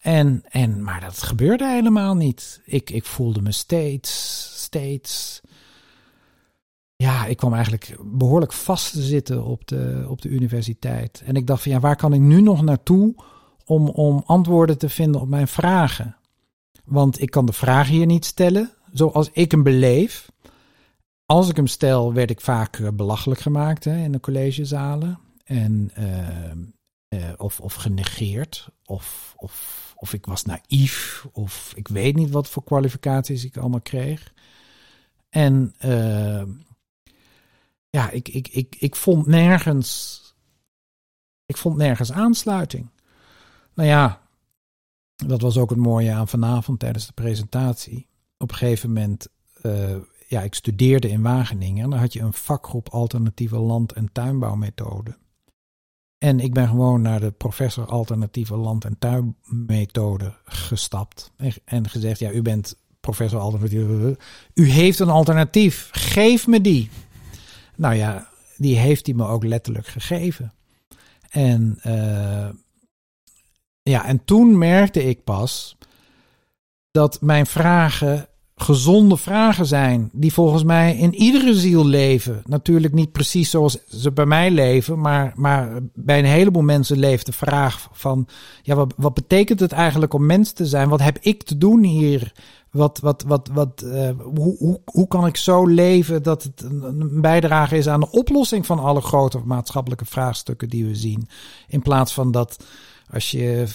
[0.00, 2.60] En, en, maar dat gebeurde helemaal niet.
[2.64, 5.40] Ik, ik voelde me steeds, steeds.
[6.96, 11.22] Ja, ik kwam eigenlijk behoorlijk vast te zitten op de, op de universiteit.
[11.24, 13.14] En ik dacht van ja, waar kan ik nu nog naartoe
[13.64, 16.16] om, om antwoorden te vinden op mijn vragen?
[16.84, 20.32] Want ik kan de vragen hier niet stellen zoals ik hem beleef
[21.26, 25.18] als ik hem stel, werd ik vaak eh, belachelijk gemaakt hè, in de collegezalen.
[25.44, 28.68] En, uh, uh, of, of genegeerd.
[28.84, 31.26] Of, of, of ik was naïef.
[31.32, 34.32] Of ik weet niet wat voor kwalificaties ik allemaal kreeg.
[35.28, 35.74] En
[37.90, 40.20] ja, ik, ik, ik, ik vond nergens.
[41.46, 42.90] Ik vond nergens aansluiting.
[43.74, 44.20] Nou ja,
[45.14, 48.06] dat was ook het mooie aan vanavond tijdens de presentatie.
[48.38, 49.28] Op een gegeven moment
[50.34, 51.84] ja, ik studeerde in Wageningen.
[51.84, 55.16] En dan had je een vakgroep alternatieve land- en tuinbouwmethode.
[56.18, 61.32] En ik ben gewoon naar de professor alternatieve land- en tuinmethode gestapt.
[61.64, 64.18] En gezegd, ja, u bent professor alternatieve.
[64.54, 65.88] U heeft een alternatief.
[65.92, 66.90] Geef me die.
[67.76, 70.52] Nou ja, die heeft hij me ook letterlijk gegeven.
[71.30, 72.48] En, uh,
[73.90, 75.76] ja, en toen merkte ik pas
[76.90, 80.10] dat mijn vragen gezonde vragen zijn.
[80.12, 82.42] Die volgens mij in iedere ziel leven.
[82.46, 85.00] Natuurlijk niet precies zoals ze bij mij leven.
[85.00, 88.26] Maar, maar bij een heleboel mensen leeft de vraag van...
[88.62, 90.88] Ja, wat, wat betekent het eigenlijk om mens te zijn?
[90.88, 92.32] Wat heb ik te doen hier?
[92.70, 97.20] Wat, wat, wat, wat, uh, hoe, hoe, hoe kan ik zo leven dat het een
[97.20, 101.28] bijdrage is aan de oplossing van alle grote maatschappelijke vraagstukken die we zien?
[101.68, 102.64] In plaats van dat
[103.10, 103.66] als je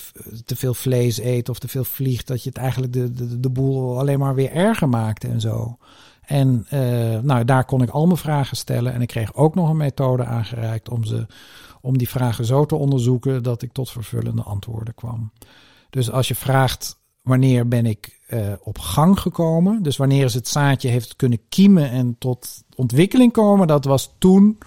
[0.45, 3.49] te veel vlees eet of te veel vliegt, dat je het eigenlijk de, de, de
[3.49, 5.77] boel alleen maar weer erger maakt en zo.
[6.21, 8.93] En uh, nou, daar kon ik al mijn vragen stellen.
[8.93, 11.25] En ik kreeg ook nog een methode aangereikt om, ze,
[11.81, 15.31] om die vragen zo te onderzoeken dat ik tot vervullende antwoorden kwam.
[15.89, 19.83] Dus als je vraagt wanneer ben ik uh, op gang gekomen.
[19.83, 24.57] Dus wanneer is het zaadje heeft kunnen kiemen en tot ontwikkeling komen, dat was toen,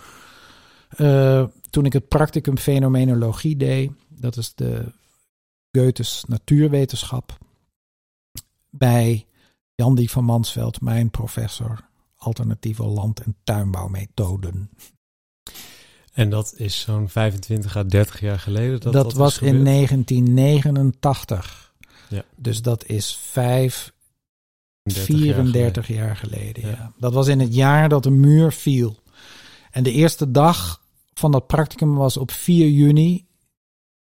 [0.96, 3.90] uh, toen ik het practicum fenomenologie deed.
[4.22, 4.92] Dat is de
[5.70, 7.38] Goethes natuurwetenschap.
[8.70, 9.26] Bij
[9.74, 11.80] Jan van Mansveld, mijn professor
[12.16, 14.70] alternatieve land- en tuinbouwmethoden.
[16.12, 18.80] En dat is zo'n 25 à 30 jaar geleden?
[18.80, 21.74] Dat, dat, was in 1989.
[22.08, 22.24] Ja.
[22.36, 23.92] Dus dat is 5,
[24.84, 25.94] 34 jaar geleden.
[25.94, 26.92] jaar geleden ja.
[26.96, 29.00] Dat was in het jaar dat de muur viel.
[29.70, 30.80] En de eerste dag
[31.14, 33.26] van dat practicum was op 4 juni.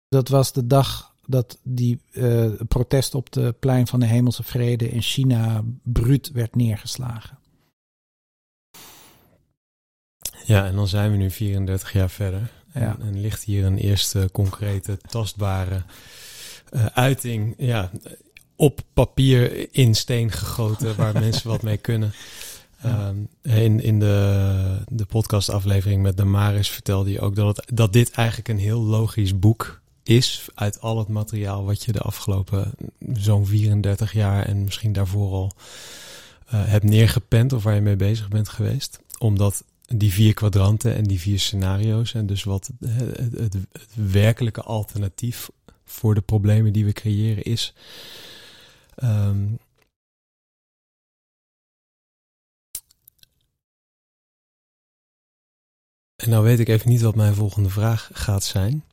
[0.09, 4.89] Dat was de dag dat die uh, protest op de plein van de Hemelse Vrede
[4.89, 7.37] in China bruut werd neergeslagen.
[10.45, 12.51] Ja, en dan zijn we nu 34 jaar verder.
[12.71, 15.83] En, en ligt hier een eerste concrete, tastbare
[16.73, 17.53] uh, uiting.
[17.57, 17.91] Ja,
[18.55, 22.13] op papier in steen gegoten, waar mensen wat mee kunnen.
[22.85, 28.11] Um, in in de, de podcastaflevering met Damaris vertelde je ook dat, het, dat dit
[28.11, 30.47] eigenlijk een heel logisch boek is.
[30.55, 32.71] Uit al het materiaal wat je de afgelopen
[33.13, 35.51] zo'n 34 jaar en misschien daarvoor al
[36.53, 38.99] uh, hebt neergepend of waar je mee bezig bent geweest.
[39.17, 42.13] Omdat die vier kwadranten en die vier scenario's.
[42.13, 43.55] En dus wat het, het,
[43.93, 45.49] werkelijke alternatief
[45.85, 47.73] voor de problemen die we creëren is.
[49.03, 49.57] Um,
[56.15, 58.83] en nou weet ik even niet wat mijn volgende vraag gaat zijn.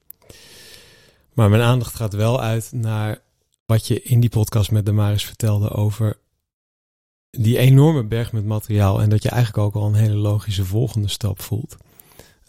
[1.35, 3.19] Maar mijn aandacht gaat wel uit naar
[3.67, 6.17] wat je in die podcast met Damaris vertelde over
[7.31, 11.09] die enorme berg met materiaal en dat je eigenlijk ook al een hele logische volgende
[11.09, 11.77] stap voelt.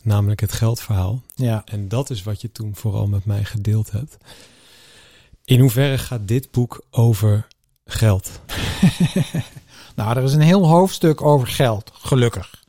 [0.04, 1.22] Namelijk het geldverhaal.
[1.36, 1.62] Ja.
[1.66, 4.18] En dat is wat je toen vooral met mij gedeeld hebt.
[5.46, 7.48] In hoeverre gaat dit boek over
[7.86, 8.40] geld?
[9.96, 12.64] nou, er is een heel hoofdstuk over geld, gelukkig.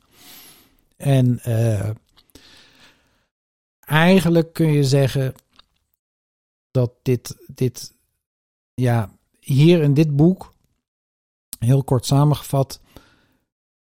[0.97, 1.89] En uh,
[3.79, 5.35] eigenlijk kun je zeggen
[6.77, 7.93] dat dit, dit,
[8.73, 10.55] ja, hier in dit boek
[11.59, 12.81] Heel kort samengevat,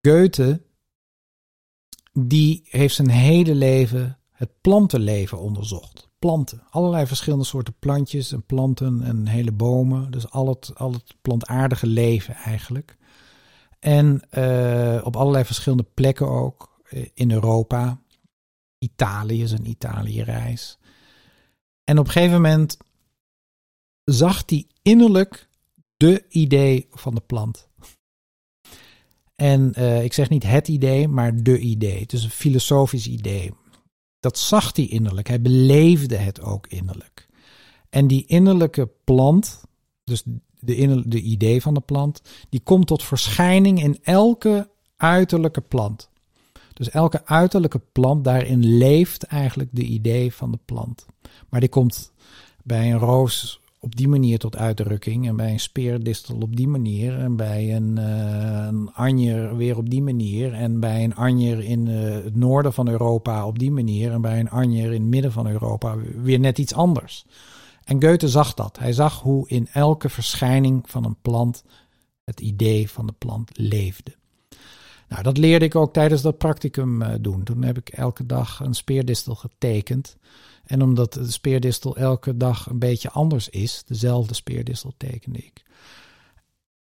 [0.00, 0.62] Goethe,
[2.12, 6.08] die heeft zijn hele leven het plantenleven onderzocht.
[6.18, 10.10] Planten, allerlei verschillende soorten plantjes en planten en hele bomen.
[10.10, 12.96] Dus al het, al het plantaardige leven eigenlijk.
[13.78, 18.00] En uh, op allerlei verschillende plekken ook uh, in Europa.
[18.78, 20.78] Italië is een Italië-reis.
[21.84, 22.76] En op een gegeven moment
[24.06, 25.48] zag hij innerlijk
[25.96, 27.68] de idee van de plant.
[29.34, 32.00] En uh, ik zeg niet het idee, maar de idee.
[32.00, 33.52] Het is een filosofisch idee.
[34.20, 35.28] Dat zag hij innerlijk.
[35.28, 37.28] Hij beleefde het ook innerlijk.
[37.90, 39.62] En die innerlijke plant,
[40.04, 40.22] dus
[40.60, 46.10] de, de idee van de plant, die komt tot verschijning in elke uiterlijke plant.
[46.72, 51.06] Dus elke uiterlijke plant, daarin leeft eigenlijk de idee van de plant.
[51.48, 52.12] Maar die komt
[52.62, 55.26] bij een roos op die manier tot uitdrukking.
[55.26, 57.18] En bij een speerdistel op die manier.
[57.18, 60.52] En bij een, uh, een anjer weer op die manier.
[60.52, 64.12] En bij een anjer in uh, het noorden van Europa op die manier.
[64.12, 67.24] En bij een anjer in het midden van Europa weer net iets anders.
[67.84, 68.78] En Goethe zag dat.
[68.78, 71.64] Hij zag hoe in elke verschijning van een plant
[72.24, 74.14] het idee van de plant leefde.
[75.08, 77.42] Nou, dat leerde ik ook tijdens dat practicum uh, doen.
[77.42, 80.16] Toen heb ik elke dag een speerdistel getekend.
[80.66, 85.62] En omdat de speerdistel elke dag een beetje anders is, dezelfde speerdistel tekende ik.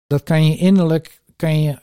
[0.08, 1.80] Dat kan je innerlijk, kan je,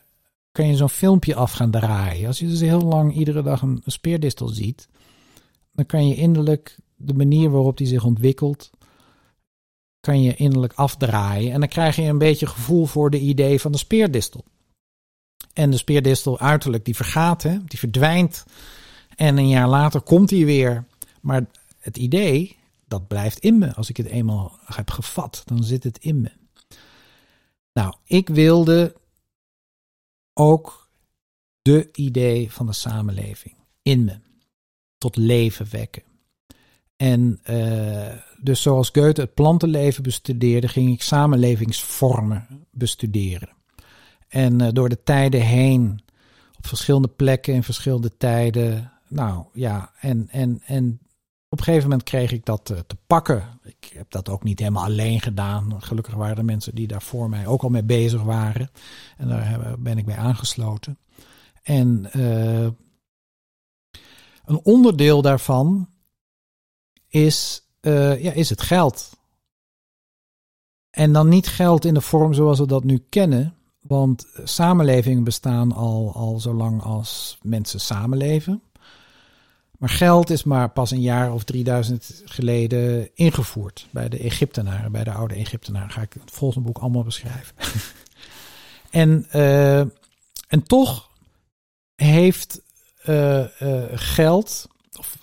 [0.52, 2.26] kan je zo'n filmpje af gaan draaien.
[2.26, 4.88] Als je dus heel lang iedere dag een, speerdistel ziet,
[5.72, 8.70] dan kan je innerlijk de manier waarop die zich ontwikkelt,
[10.00, 11.52] kan je innerlijk afdraaien.
[11.52, 14.44] En dan krijg je een beetje gevoel voor de idee van de speerdistel.
[15.52, 17.64] En de speerdistel uiterlijk, die vergaat, hè?
[17.64, 18.44] die verdwijnt.
[19.16, 20.84] En een jaar later komt hij weer.
[21.20, 21.46] Maar
[21.82, 23.74] het idee, dat blijft in me.
[23.74, 26.32] Als ik het eenmaal heb gevat, dan zit het in me.
[27.72, 28.94] Nou, ik wilde
[30.32, 30.90] ook
[31.62, 34.18] de idee van de samenleving in me
[34.98, 36.02] tot leven wekken.
[36.96, 43.48] En uh, dus zoals Goethe het plantenleven bestudeerde, ging ik samenlevingsvormen bestuderen.
[44.28, 46.00] En uh, door de tijden heen,
[46.56, 51.00] op verschillende plekken in verschillende tijden, nou ja, en, en, en
[51.52, 53.60] op een gegeven moment kreeg ik dat eh, te pakken.
[53.62, 55.82] Ik heb dat ook niet helemaal alleen gedaan.
[55.82, 58.70] Gelukkig waren er mensen die daar voor mij ook al mee bezig waren.
[59.16, 60.98] En daar ben ik bij aangesloten.
[61.62, 62.68] En uh,
[64.44, 65.88] een onderdeel daarvan
[67.08, 69.10] is, uh, ja, is het geld.
[70.90, 73.54] En dan niet geld in de vorm zoals we dat nu kennen.
[73.80, 78.62] Want samenlevingen bestaan al, al zo lang als mensen samenleven.
[79.82, 85.04] Maar geld is maar pas een jaar of 3000 geleden ingevoerd bij de Egyptenaren, bij
[85.04, 85.90] de oude Egyptenaren.
[85.90, 87.54] Ga ik het volgende boek allemaal beschrijven.
[88.90, 89.78] en, uh,
[90.48, 91.10] en toch
[91.94, 92.60] heeft
[93.04, 94.68] uh, uh, geld,
[94.98, 95.16] of,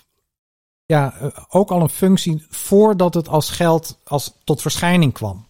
[0.84, 5.46] ja, ook al een functie voordat het als geld als tot verschijning kwam.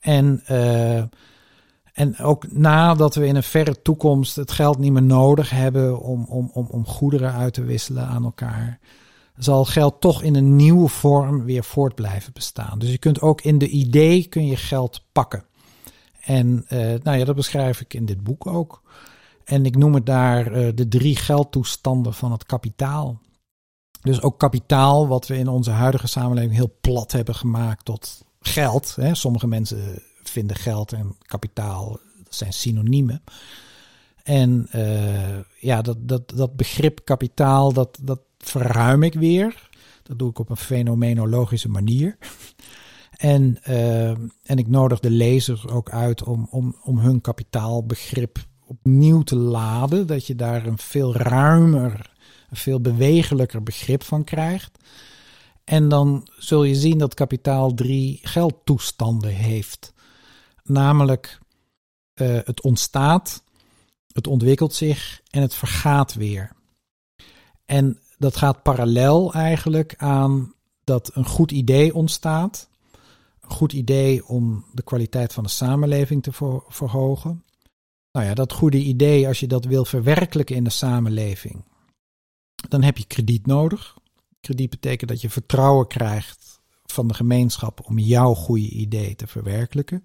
[0.00, 0.42] En
[1.98, 6.24] en ook nadat we in een verre toekomst het geld niet meer nodig hebben om,
[6.28, 8.78] om, om, om goederen uit te wisselen aan elkaar,
[9.36, 12.78] zal geld toch in een nieuwe vorm weer voort blijven bestaan.
[12.78, 15.44] Dus je kunt ook in de idee kun je geld pakken.
[16.24, 18.82] En uh, nou ja, dat beschrijf ik in dit boek ook.
[19.44, 23.20] En ik noem het daar uh, de drie geldtoestanden van het kapitaal.
[24.00, 28.96] Dus ook kapitaal, wat we in onze huidige samenleving heel plat hebben gemaakt tot geld.
[28.96, 29.14] Hè.
[29.14, 33.22] Sommige mensen vinden geld en kapitaal zijn synoniemen.
[34.22, 39.68] En uh, ja, dat, dat, dat begrip kapitaal, dat, dat verruim ik weer.
[40.02, 42.18] Dat doe ik op een fenomenologische manier.
[43.10, 44.08] En, uh,
[44.42, 50.06] en ik nodig de lezer ook uit om, om, om hun kapitaalbegrip opnieuw te laden.
[50.06, 52.10] Dat je daar een veel ruimer,
[52.50, 54.78] een veel bewegelijker begrip van krijgt.
[55.64, 59.92] En dan zul je zien dat kapitaal drie geldtoestanden heeft.
[60.68, 61.38] Namelijk,
[62.14, 63.42] uh, het ontstaat,
[64.12, 66.52] het ontwikkelt zich en het vergaat weer.
[67.64, 70.54] En dat gaat parallel eigenlijk aan
[70.84, 72.68] dat een goed idee ontstaat.
[73.40, 77.44] Een goed idee om de kwaliteit van de samenleving te ver verhogen.
[78.12, 81.64] Nou ja, dat goede idee, als je dat wil verwerkelijken in de samenleving,
[82.68, 83.96] dan heb je krediet nodig.
[84.40, 90.04] Krediet betekent dat je vertrouwen krijgt van de gemeenschap om jouw goede idee te verwerkelijken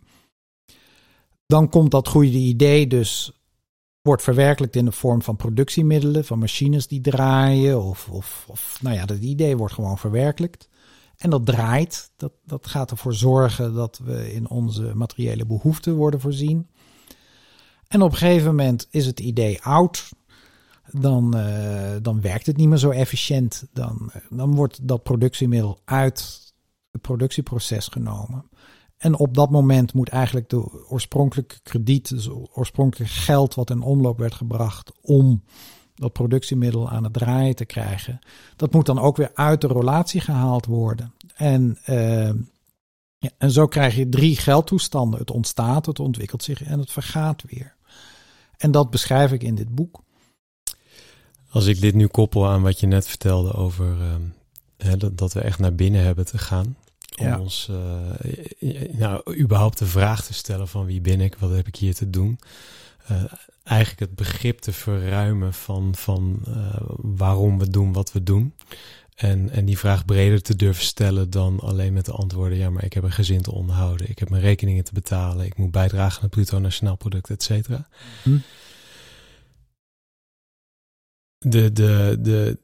[1.53, 3.31] dan komt dat goede idee dus,
[4.01, 8.95] wordt verwerkelijkt in de vorm van productiemiddelen, van machines die draaien, of, of, of nou
[8.95, 10.69] ja, dat idee wordt gewoon verwerkelijkt.
[11.17, 16.19] En dat draait, dat, dat gaat ervoor zorgen dat we in onze materiële behoeften worden
[16.19, 16.67] voorzien.
[17.87, 20.09] En op een gegeven moment is het idee oud,
[20.91, 23.67] dan, uh, dan werkt het niet meer zo efficiënt.
[23.73, 26.53] Dan, dan wordt dat productiemiddel uit
[26.91, 28.49] het productieproces genomen.
[28.97, 34.17] En op dat moment moet eigenlijk de oorspronkelijke krediet, dus oorspronkelijke geld wat in omloop
[34.17, 35.43] werd gebracht om
[35.95, 38.19] dat productiemiddel aan het draaien te krijgen,
[38.55, 41.13] dat moet dan ook weer uit de relatie gehaald worden.
[41.35, 42.31] En, uh,
[43.17, 45.19] ja, en zo krijg je drie geldtoestanden.
[45.19, 47.75] Het ontstaat, het ontwikkelt zich en het vergaat weer.
[48.57, 50.01] En dat beschrijf ik in dit boek.
[51.49, 54.15] Als ik dit nu koppel aan wat je net vertelde over uh,
[54.77, 56.75] hè, dat we echt naar binnen hebben te gaan
[57.17, 57.39] om ja.
[57.39, 61.75] ons uh, nou, überhaupt de vraag te stellen van wie ben ik, wat heb ik
[61.75, 62.39] hier te doen.
[63.11, 63.23] Uh,
[63.63, 68.53] eigenlijk het begrip te verruimen van, van uh, waarom we doen wat we doen.
[69.15, 72.83] En, en die vraag breder te durven stellen dan alleen met de antwoorden: ja, maar
[72.83, 76.15] ik heb een gezin te onderhouden, ik heb mijn rekeningen te betalen, ik moet bijdragen
[76.15, 77.87] aan het bruto nationaal product, et cetera.
[78.23, 78.37] Hm.
[81.37, 82.59] De, de, de,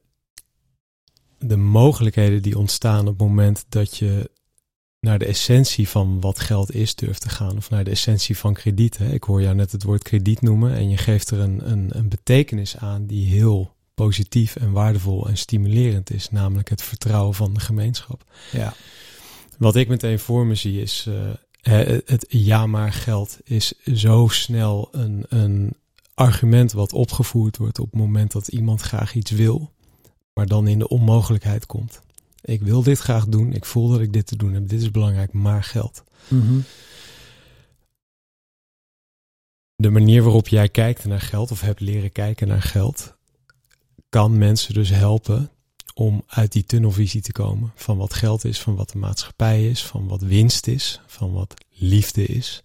[1.39, 4.31] de mogelijkheden die ontstaan op het moment dat je
[4.99, 7.57] naar de essentie van wat geld is durft te gaan.
[7.57, 8.97] Of naar de essentie van krediet.
[8.97, 9.13] Hè.
[9.13, 10.75] Ik hoor jou net het woord krediet noemen.
[10.75, 15.37] En je geeft er een, een, een betekenis aan die heel positief en waardevol en
[15.37, 16.29] stimulerend is.
[16.29, 18.23] Namelijk het vertrouwen van de gemeenschap.
[18.51, 18.73] Ja.
[19.57, 21.05] Wat ik meteen voor me zie is...
[21.07, 21.31] Uh,
[22.05, 25.73] het ja maar geld is zo snel een, een
[26.13, 29.71] argument wat opgevoerd wordt op het moment dat iemand graag iets wil,
[30.33, 32.01] maar dan in de onmogelijkheid komt.
[32.41, 33.53] Ik wil dit graag doen.
[33.53, 34.69] Ik voel dat ik dit te doen heb.
[34.69, 36.03] Dit is belangrijk, maar geld.
[36.27, 36.63] Mm
[39.75, 43.15] De manier waarop jij kijkt naar geld of hebt leren kijken naar geld,
[44.09, 45.51] kan mensen dus helpen
[45.93, 47.71] om uit die tunnelvisie te komen.
[47.75, 51.53] Van wat geld is, van wat de maatschappij is, van wat winst is, van wat
[51.69, 52.63] liefde is.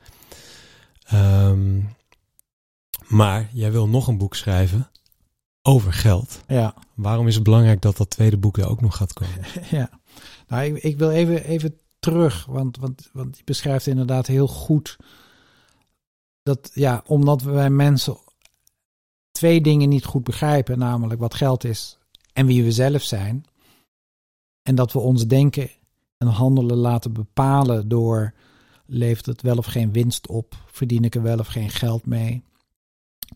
[1.13, 1.97] Um,
[3.07, 4.91] maar jij wil nog een boek schrijven
[5.67, 6.41] over geld.
[6.49, 6.75] Ja.
[6.95, 9.45] Waarom is het belangrijk dat dat tweede boek er ook nog gaat komen?
[9.71, 9.91] Ja,
[10.49, 14.97] nou, ik, ik wil even, even terug, want, want, want je beschrijft inderdaad heel goed
[16.43, 18.17] dat, ja, omdat wij mensen
[19.31, 21.99] twee dingen niet goed begrijpen, namelijk wat geld is
[22.33, 23.45] en wie we zelf zijn.
[24.63, 25.71] En dat we ons denken
[26.19, 28.35] en handelen laten bepalen door
[28.87, 32.43] levert het wel of geen winst op, verdien ik er wel of geen geld mee,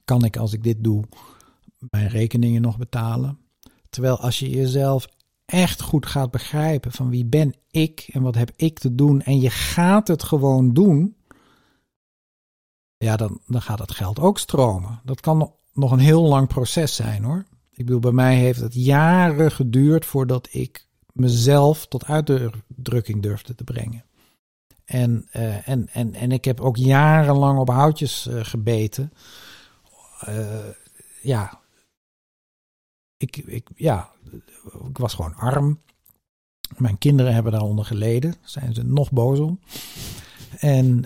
[0.04, 1.04] kan ik als ik dit doe
[1.90, 3.38] mijn rekeningen nog betalen.
[3.90, 5.08] Terwijl als je jezelf
[5.44, 9.40] echt goed gaat begrijpen van wie ben ik en wat heb ik te doen en
[9.40, 11.16] je gaat het gewoon doen,
[12.96, 15.00] ja, dan, dan gaat het geld ook stromen.
[15.04, 17.44] Dat kan nog een heel lang proces zijn hoor.
[17.70, 23.64] Ik bedoel, bij mij heeft het jaren geduurd voordat ik mezelf tot uitdrukking durfde te
[23.64, 24.04] brengen.
[24.84, 29.12] En, uh, en, en, en ik heb ook jarenlang op houtjes uh, gebeten.
[30.28, 30.46] Uh,
[31.22, 31.60] ja,
[33.18, 34.10] ik, ik, ja,
[34.88, 35.80] ik was gewoon arm.
[36.76, 38.34] Mijn kinderen hebben daaronder geleden.
[38.42, 39.60] Zijn ze nog boos om.
[40.58, 41.04] En,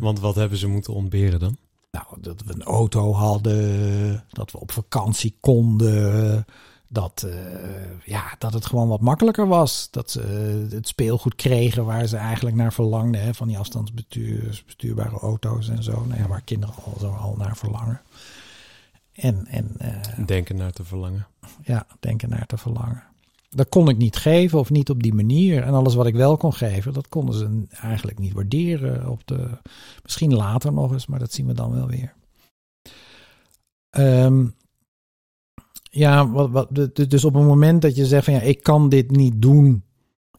[0.00, 1.56] Want wat hebben ze moeten ontberen dan?
[1.90, 6.44] Nou, dat we een auto hadden, dat we op vakantie konden,
[6.92, 7.34] dat, uh,
[8.04, 9.88] ja, dat het gewoon wat makkelijker was.
[9.90, 10.20] Dat ze
[10.66, 13.22] uh, het speelgoed kregen waar ze eigenlijk naar verlangden.
[13.22, 16.04] Hè, van die afstandsbestuurbare auto's en zo.
[16.06, 18.00] Nou ja, waar kinderen al zo al naar verlangen.
[19.12, 21.26] En, en, uh, denken naar te verlangen.
[21.62, 23.02] Ja, denken naar te verlangen.
[23.50, 25.62] Dat kon ik niet geven of niet op die manier.
[25.62, 29.08] En alles wat ik wel kon geven, dat konden ze eigenlijk niet waarderen.
[29.08, 29.48] Op de,
[30.02, 32.14] misschien later nog eens, maar dat zien we dan wel weer.
[33.98, 34.54] Um,
[35.90, 39.10] ja, wat, wat, dus op het moment dat je zegt van ja, ik kan dit
[39.10, 39.84] niet doen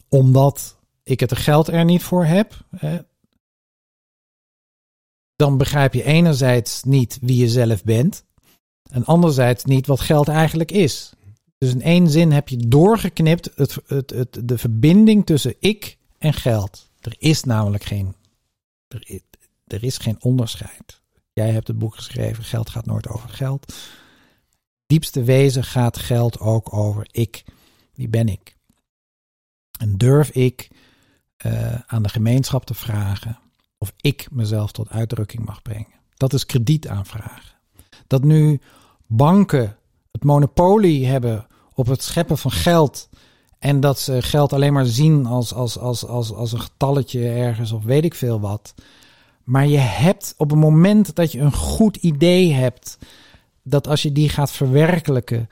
[0.09, 2.99] omdat ik het geld er niet voor heb, hè,
[5.35, 8.25] dan begrijp je enerzijds niet wie je zelf bent
[8.89, 11.13] en anderzijds niet wat geld eigenlijk is.
[11.57, 16.33] Dus in één zin heb je doorgeknipt het, het, het, de verbinding tussen ik en
[16.33, 16.89] geld.
[16.99, 18.15] Er is namelijk geen,
[19.67, 21.01] er is, geen onderscheid.
[21.33, 23.73] Jij hebt het boek geschreven, geld gaat nooit over geld
[24.93, 27.43] diepste wezen gaat geld ook over ik.
[27.93, 28.55] Wie ben ik?
[29.79, 30.69] En durf ik
[31.45, 33.39] uh, aan de gemeenschap te vragen
[33.77, 35.99] of ik mezelf tot uitdrukking mag brengen?
[36.13, 37.52] Dat is krediet aanvragen.
[38.13, 38.59] Dat nu
[39.07, 39.77] banken
[40.11, 43.09] het monopolie hebben op het scheppen van geld
[43.59, 47.71] en dat ze geld alleen maar zien als, als, als, als, als een getalletje ergens
[47.71, 48.73] of weet ik veel wat.
[49.43, 52.97] Maar je hebt op het moment dat je een goed idee hebt
[53.63, 55.49] dat als je die gaat verwerkelijken,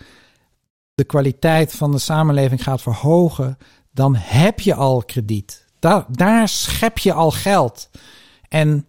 [0.94, 3.58] de kwaliteit van de samenleving gaat verhogen,
[3.92, 5.66] dan heb je al krediet.
[5.80, 7.90] Daar, daar schep je al geld.
[8.50, 8.88] En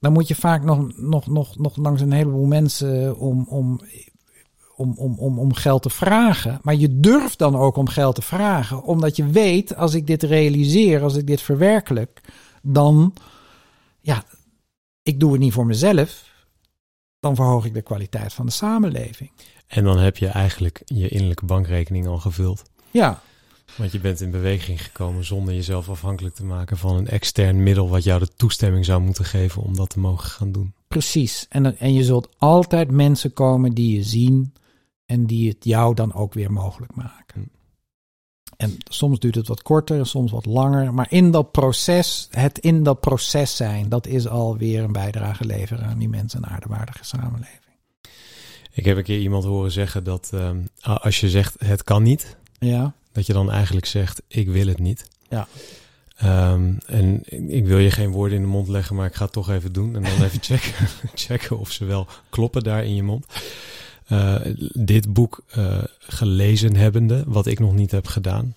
[0.00, 3.80] dan moet je vaak nog, nog, nog, nog langs een heleboel mensen om, om,
[4.76, 6.58] om, om, om, om geld te vragen.
[6.62, 10.22] Maar je durft dan ook om geld te vragen, omdat je weet, als ik dit
[10.22, 12.20] realiseer, als ik dit verwerkelijk,
[12.62, 13.14] dan,
[14.00, 14.24] ja,
[15.02, 16.26] ik doe het niet voor mezelf
[17.20, 19.30] dan verhoog ik de kwaliteit van de samenleving.
[19.66, 22.62] En dan heb je eigenlijk je innerlijke bankrekening al gevuld.
[22.90, 23.22] Ja.
[23.76, 27.88] Want je bent in beweging gekomen zonder jezelf afhankelijk te maken van een extern middel
[27.88, 30.72] wat jou de toestemming zou moeten geven om dat te mogen gaan doen.
[30.88, 31.46] Precies.
[31.48, 34.52] En, en je zult altijd mensen komen die je zien
[35.06, 37.16] en die het jou dan ook weer mogelijk maken.
[37.42, 37.56] Hm.
[38.56, 40.94] En soms duurt het wat korter, soms wat langer.
[40.94, 45.84] Maar in dat proces, het in dat proces zijn, dat is alweer een bijdrage leveren
[45.84, 47.56] aan die mensen een aardewaardige samenleving.
[48.72, 52.36] Ik heb een keer iemand horen zeggen dat um, als je zegt het kan niet,
[52.58, 52.94] ja.
[53.12, 55.08] Dat je dan eigenlijk zegt ik wil het niet.
[55.28, 55.48] Ja.
[56.24, 59.32] Um, en ik wil je geen woorden in de mond leggen, maar ik ga het
[59.32, 59.96] toch even doen.
[59.96, 63.26] En dan even checken, checken of ze wel kloppen daar in je mond.
[64.12, 64.34] Uh,
[64.72, 68.54] dit boek uh, gelezen hebbende, wat ik nog niet heb gedaan,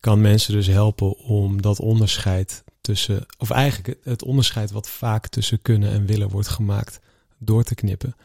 [0.00, 5.62] kan mensen dus helpen om dat onderscheid tussen, of eigenlijk het onderscheid wat vaak tussen
[5.62, 7.00] kunnen en willen wordt gemaakt,
[7.38, 8.16] door te knippen.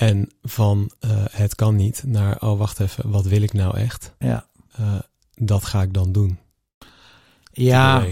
[0.00, 4.14] En van uh, het kan niet naar, oh wacht even, wat wil ik nou echt?
[4.18, 4.46] Ja.
[5.34, 6.38] dat ga ik dan doen.
[7.52, 8.06] Ja,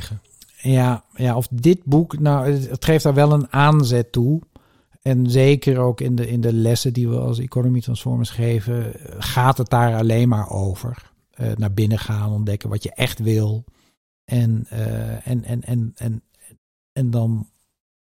[0.57, 4.43] ja, ja, of dit boek, nou, het geeft daar wel een aanzet toe.
[5.03, 9.59] En zeker ook in de, in de lessen die we als Economy Transformers geven, gaat
[9.59, 11.12] het daar alleen maar over.
[11.36, 13.64] Uh, naar binnen gaan, ontdekken wat je echt wil.
[14.24, 14.66] En,
[15.24, 16.22] en, en, en, en,
[16.93, 17.49] en dan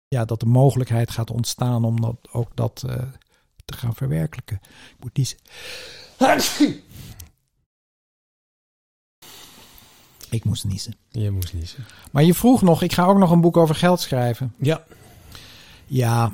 [0.08, 2.84] ja, dat de mogelijkheid gaat ontstaan om dat, ook dat
[3.64, 4.60] te gaan verwerkelijken.
[4.62, 5.38] Ik moet niezen.
[10.30, 10.96] Ik moest niezen.
[11.08, 11.84] Je moest niezen.
[12.10, 14.54] Maar je vroeg nog, ik ga ook nog een boek over geld schrijven.
[14.58, 14.84] Ja.
[15.86, 16.30] Ja,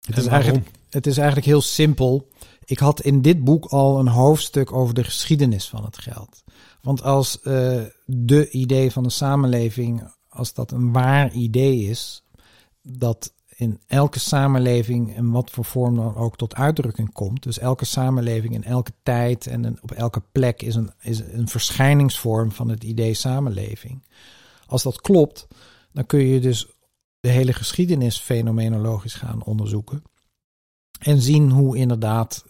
[0.00, 2.28] het is, eigenlijk, het is eigenlijk heel simpel.
[2.64, 6.42] Ik had in dit boek al een hoofdstuk over de geschiedenis van het geld.
[6.82, 12.22] Want als uh, de idee van de samenleving, als dat een waar idee is,
[12.82, 17.42] dat in elke samenleving in wat voor vorm dan ook tot uitdrukking komt.
[17.42, 22.52] Dus elke samenleving in elke tijd en op elke plek is een, is een verschijningsvorm
[22.52, 24.06] van het idee samenleving.
[24.66, 25.48] Als dat klopt,
[25.92, 26.66] dan kun je dus
[27.20, 30.02] de hele geschiedenis fenomenologisch gaan onderzoeken.
[30.98, 32.44] En zien hoe inderdaad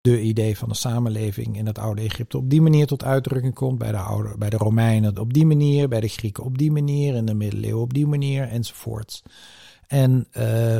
[0.00, 3.78] de idee van de samenleving in het oude Egypte op die manier tot uitdrukking komt.
[3.78, 7.14] Bij de, oude, bij de Romeinen op die manier, bij de Grieken op die manier,
[7.14, 9.22] in de middeleeuwen op die manier enzovoorts.
[9.90, 10.78] En uh,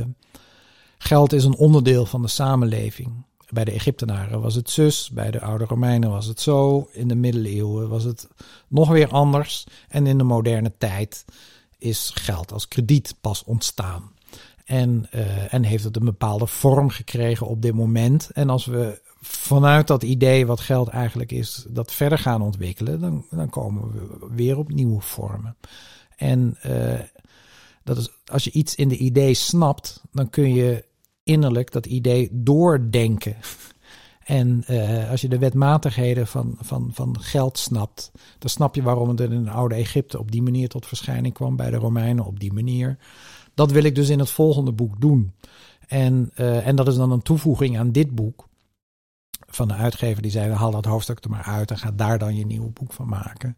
[0.98, 3.24] geld is een onderdeel van de samenleving.
[3.48, 7.14] Bij de Egyptenaren was het zus, bij de oude Romeinen was het zo, in de
[7.14, 8.28] middeleeuwen was het
[8.68, 9.66] nog weer anders.
[9.88, 11.24] En in de moderne tijd
[11.78, 14.12] is geld als krediet pas ontstaan.
[14.64, 18.30] En, uh, en heeft het een bepaalde vorm gekregen op dit moment.
[18.30, 23.24] En als we vanuit dat idee wat geld eigenlijk is, dat verder gaan ontwikkelen, dan,
[23.30, 25.56] dan komen we weer op nieuwe vormen.
[26.16, 26.98] En uh,
[27.94, 30.84] dat als je iets in de idee snapt, dan kun je
[31.22, 33.36] innerlijk dat idee doordenken.
[34.24, 39.08] En uh, als je de wetmatigheden van, van, van geld snapt, dan snap je waarom
[39.08, 42.40] het in het oude Egypte op die manier tot verschijning kwam, bij de Romeinen op
[42.40, 42.98] die manier.
[43.54, 45.32] Dat wil ik dus in het volgende boek doen.
[45.86, 48.48] En, uh, en dat is dan een toevoeging aan dit boek
[49.46, 52.36] van de uitgever die zei: haal dat hoofdstuk er maar uit en ga daar dan
[52.36, 53.56] je nieuwe boek van maken.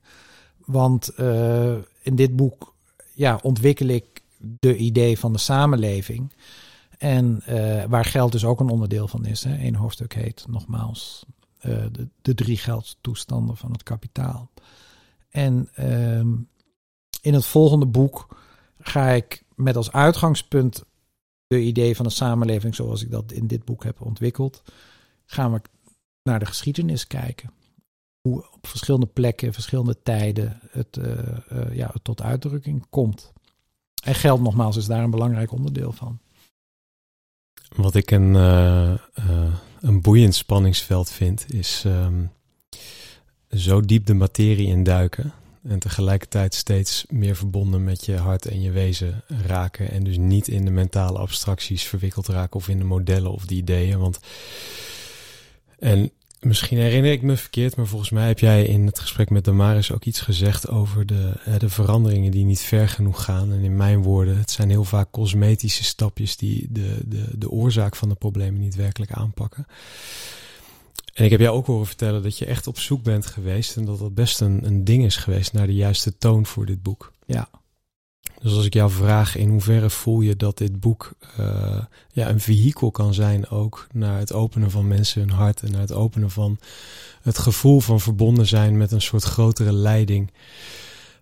[0.64, 2.74] Want uh, in dit boek
[3.14, 6.32] ja, ontwikkel ik de idee van de samenleving.
[6.99, 9.45] En uh, waar geld dus ook een onderdeel van is.
[9.45, 9.64] Hè.
[9.64, 11.24] Eén hoofdstuk heet nogmaals
[11.66, 11.84] uh,
[12.22, 14.51] de, drie geldtoestanden van het kapitaal.
[15.28, 16.30] En ehm,
[17.20, 18.36] in het volgende boek
[18.78, 20.84] ga ik met als uitgangspunt
[21.47, 24.62] de idee van de samenleving zoals ik dat in dit boek heb ontwikkeld,
[25.24, 25.61] gaan we
[26.22, 27.51] naar de geschiedenis kijken.
[28.20, 33.32] Hoe op verschillende plekken, verschillende tijden het, uh, ja, het tot uitdrukking komt.
[34.03, 36.19] En geld nogmaals is daar een belangrijk onderdeel van.
[37.77, 38.95] Wat ik een, uh,
[39.81, 42.31] een boeiend spanningsveld vind, is um,
[43.51, 45.33] zo diep de materie induiken.
[45.63, 49.91] En tegelijkertijd steeds meer verbonden met je hart en je wezen raken.
[49.91, 53.55] En dus niet in de mentale abstracties verwikkeld raken of in de modellen of de
[53.55, 53.99] ideeën.
[53.99, 54.21] Want
[55.79, 56.13] en
[56.45, 59.93] misschien herinner ik me verkeerd, maar volgens mij heb jij in het gesprek met Damaris
[59.93, 63.53] ook iets gezegd over de, de veranderingen die niet ver genoeg gaan.
[63.53, 67.97] En in mijn woorden, het zijn heel vaak cosmetische stapjes die de, de, de oorzaak
[67.97, 69.66] van de problemen niet werkelijk aanpakken.
[71.14, 73.84] En ik heb jou ook horen vertellen dat je echt op zoek bent geweest en
[73.84, 77.12] dat dat best een, een ding is geweest naar de juiste toon voor dit boek.
[77.26, 77.49] Ja.
[78.43, 81.82] Dus als ik jou vraag, in hoeverre voel je dat dit boek uh,
[82.12, 85.80] ja, een vehikel kan zijn ook naar het openen van mensen hun hart en naar
[85.80, 86.59] het openen van
[87.22, 90.30] het gevoel van verbonden zijn met een soort grotere leiding,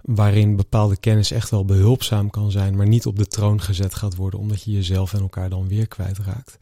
[0.02, 4.16] waarin bepaalde kennis echt wel behulpzaam kan zijn, maar niet op de troon gezet gaat
[4.16, 6.58] worden, omdat je jezelf en elkaar dan weer kwijtraakt.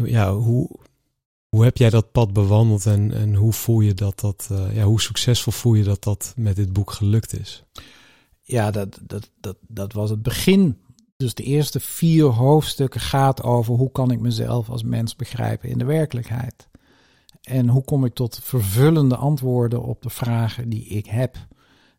[0.00, 0.68] Uh, ja, hoe,
[1.48, 4.84] hoe heb jij dat pad bewandeld en, en hoe voel je dat dat, uh, ja,
[4.84, 7.64] hoe succesvol voel je dat dat met dit boek gelukt is?
[8.50, 10.78] Ja, dat, dat, dat, dat was het begin.
[11.16, 15.78] Dus de eerste vier hoofdstukken gaat over hoe kan ik mezelf als mens begrijpen in
[15.78, 16.68] de werkelijkheid.
[17.40, 21.36] En hoe kom ik tot vervullende antwoorden op de vragen die ik heb.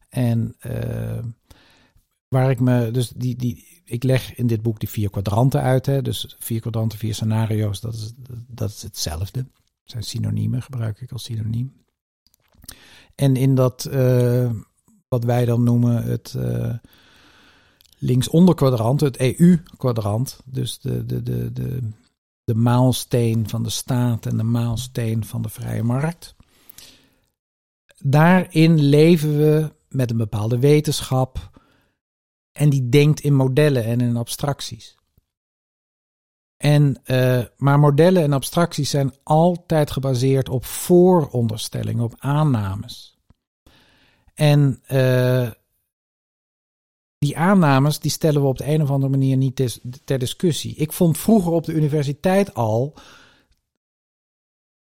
[0.09, 1.23] En uh,
[2.27, 5.85] waar ik me, dus die, die, ik leg in dit boek die vier kwadranten uit.
[5.85, 8.13] Hè, dus vier kwadranten, vier scenario's, dat is,
[8.47, 9.39] dat is hetzelfde.
[9.41, 9.51] Dat
[9.83, 11.73] zijn synoniemen, gebruik ik als synoniem.
[13.15, 14.51] En in dat, uh,
[15.11, 16.73] wat wij dan noemen het uh,
[17.97, 20.39] linksonder kwadrant, het EU-kwadrant.
[20.45, 21.89] Dus de, de, de, de,
[22.43, 26.35] de maalsteen van de staat en de maalsteen van de vrije markt.
[27.97, 31.59] Daarin leven we met een bepaalde wetenschap
[32.51, 34.95] en die denkt in modellen en in abstracties.
[36.57, 43.10] En, uh, maar modellen en abstracties zijn altijd gebaseerd op vooronderstellingen, op aannames.
[44.33, 45.49] En uh,
[47.17, 50.75] die aannames die stellen we op de een of andere manier niet ter, ter discussie.
[50.75, 52.93] Ik vond vroeger op de universiteit al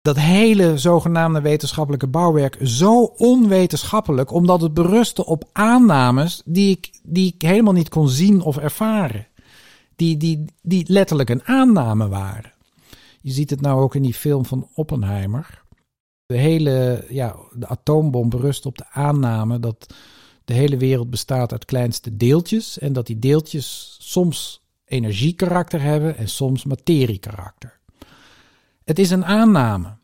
[0.05, 7.35] dat hele zogenaamde wetenschappelijke bouwwerk zo onwetenschappelijk, omdat het berustte op aannames die ik, die
[7.35, 9.26] ik helemaal niet kon zien of ervaren.
[9.97, 12.53] Die, die, die letterlijk een aanname waren.
[13.20, 15.64] Je ziet het nou ook in die film van Oppenheimer.
[16.35, 19.95] De hele ja, de atoombom berust op de aanname dat
[20.45, 26.28] de hele wereld bestaat uit kleinste deeltjes en dat die deeltjes soms energiekarakter hebben en
[26.28, 27.78] soms materiekarakter.
[28.85, 29.97] Het is een aanname.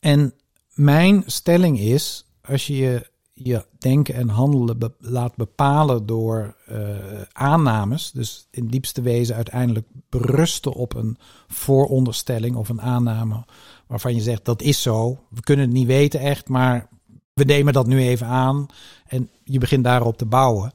[0.00, 0.34] En
[0.74, 6.96] mijn stelling is, als je je, denken en handelen laat bepalen door uh,
[7.32, 11.18] aannames, dus in diepste wezen uiteindelijk berusten op een
[11.48, 13.44] vooronderstelling of een aanname
[13.92, 15.18] waarvan je zegt dat is zo.
[15.28, 16.88] We kunnen het niet weten echt, maar
[17.32, 18.66] we nemen dat nu even aan
[19.06, 20.72] en je begint daarop te bouwen.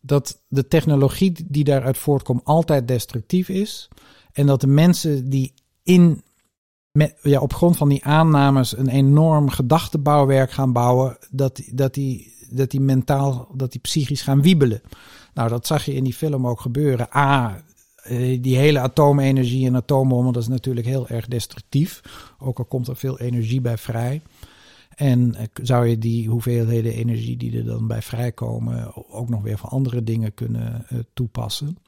[0.00, 3.88] Dat de technologie die daaruit voortkomt altijd destructief is
[4.32, 6.22] en dat de mensen die in
[6.92, 11.16] met, ja, op grond van die aannames een enorm gedachtebouwwerk gaan bouwen.
[11.30, 14.82] Dat, dat, die, dat die mentaal, dat die psychisch gaan wiebelen.
[15.34, 17.16] Nou, dat zag je in die film ook gebeuren.
[17.16, 17.62] A,
[18.40, 22.00] die hele atoomenergie en atoombommen, dat is natuurlijk heel erg destructief.
[22.38, 24.22] Ook al komt er veel energie bij vrij.
[24.94, 29.58] En eh, zou je die hoeveelheden energie die er dan bij vrijkomen ook nog weer
[29.58, 31.78] voor andere dingen kunnen uh, toepassen.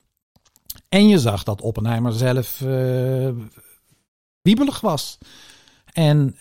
[0.89, 3.31] En je zag dat Oppenheimer zelf uh,
[4.43, 5.19] wiebelig was.
[5.93, 6.37] En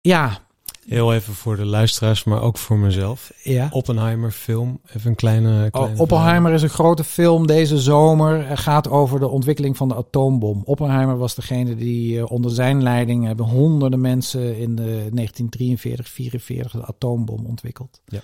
[0.00, 0.43] ja,
[0.86, 3.32] Heel even voor de luisteraars, maar ook voor mezelf.
[3.42, 3.68] Ja.
[3.70, 5.70] Oppenheimer film, even een kleine...
[5.70, 8.48] kleine oh, Oppenheimer is een grote film deze zomer.
[8.48, 10.62] Het gaat over de ontwikkeling van de atoombom.
[10.64, 13.24] Oppenheimer was degene die uh, onder zijn leiding...
[13.26, 18.00] hebben honderden mensen in de 1943, 44 de atoombom ontwikkeld.
[18.06, 18.20] Ja.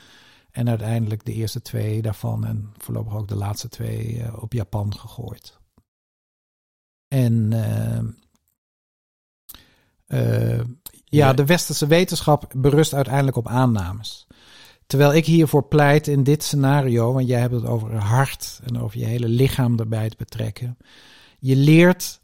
[0.51, 4.95] En uiteindelijk de eerste twee daarvan en voorlopig ook de laatste twee uh, op Japan
[4.99, 5.59] gegooid.
[7.09, 7.53] En...
[10.09, 10.61] Uh,
[11.11, 14.27] ja, de westerse wetenschap berust uiteindelijk op aannames.
[14.87, 18.81] Terwijl ik hiervoor pleit in dit scenario, want jij hebt het over het hart en
[18.81, 20.77] over je hele lichaam erbij te betrekken.
[21.39, 22.21] Je leert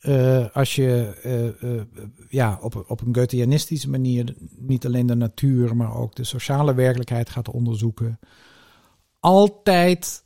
[0.00, 1.18] uh, als je
[1.62, 1.82] uh, uh,
[2.28, 7.30] ja, op, op een Goetheanistische manier niet alleen de natuur, maar ook de sociale werkelijkheid
[7.30, 8.18] gaat onderzoeken.
[9.20, 10.24] Altijd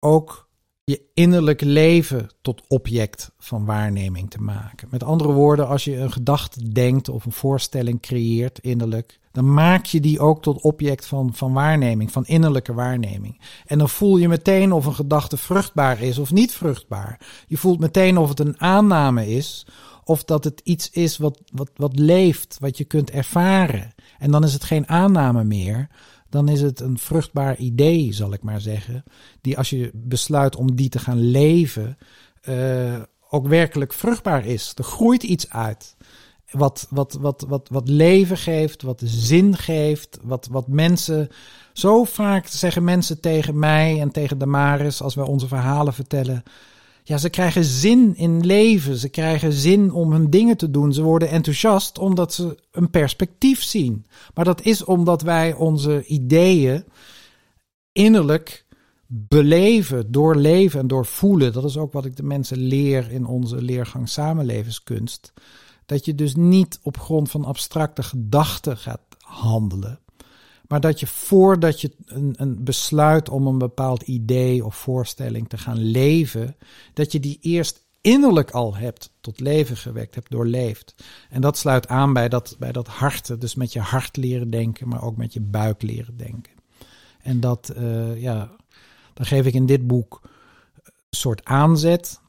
[0.00, 0.48] ook
[0.90, 4.88] je innerlijk leven tot object van waarneming te maken.
[4.90, 9.84] Met andere woorden, als je een gedachte denkt of een voorstelling creëert innerlijk, dan maak
[9.84, 13.40] je die ook tot object van, van waarneming, van innerlijke waarneming.
[13.66, 17.20] En dan voel je meteen of een gedachte vruchtbaar is of niet vruchtbaar.
[17.46, 19.66] Je voelt meteen of het een aanname is
[20.04, 23.94] of dat het iets is wat, wat, wat leeft, wat je kunt ervaren.
[24.18, 25.88] En dan is het geen aanname meer,
[26.30, 29.04] dan is het een vruchtbaar idee, zal ik maar zeggen.
[29.40, 31.98] Die als je besluit om die te gaan leven,
[32.48, 33.00] uh,
[33.30, 34.72] ook werkelijk vruchtbaar is.
[34.76, 35.96] Er groeit iets uit.
[36.50, 41.28] Wat, wat, wat, wat, wat leven geeft, wat zin geeft, wat, wat mensen.
[41.72, 46.42] Zo vaak zeggen mensen tegen mij en tegen Damaris, als wij onze verhalen vertellen.
[47.02, 48.96] Ja, ze krijgen zin in leven.
[48.96, 50.92] Ze krijgen zin om hun dingen te doen.
[50.92, 54.06] Ze worden enthousiast omdat ze een perspectief zien.
[54.34, 56.84] Maar dat is omdat wij onze ideeën
[57.92, 58.64] innerlijk
[59.06, 61.52] beleven, doorleven en doorvoelen.
[61.52, 65.32] Dat is ook wat ik de mensen leer in onze leergang samenlevenskunst.
[65.86, 69.98] Dat je dus niet op grond van abstracte gedachten gaat handelen.
[70.70, 75.58] Maar dat je voordat je een, een besluit om een bepaald idee of voorstelling te
[75.58, 76.56] gaan leven,
[76.94, 80.94] dat je die eerst innerlijk al hebt, tot leven gewekt hebt, doorleefd.
[81.30, 84.88] En dat sluit aan bij dat, bij dat harten, dus met je hart leren denken,
[84.88, 86.52] maar ook met je buik leren denken.
[87.22, 88.50] En dat, uh, ja,
[89.14, 90.20] dan geef ik in dit boek
[90.84, 92.20] een soort aanzet.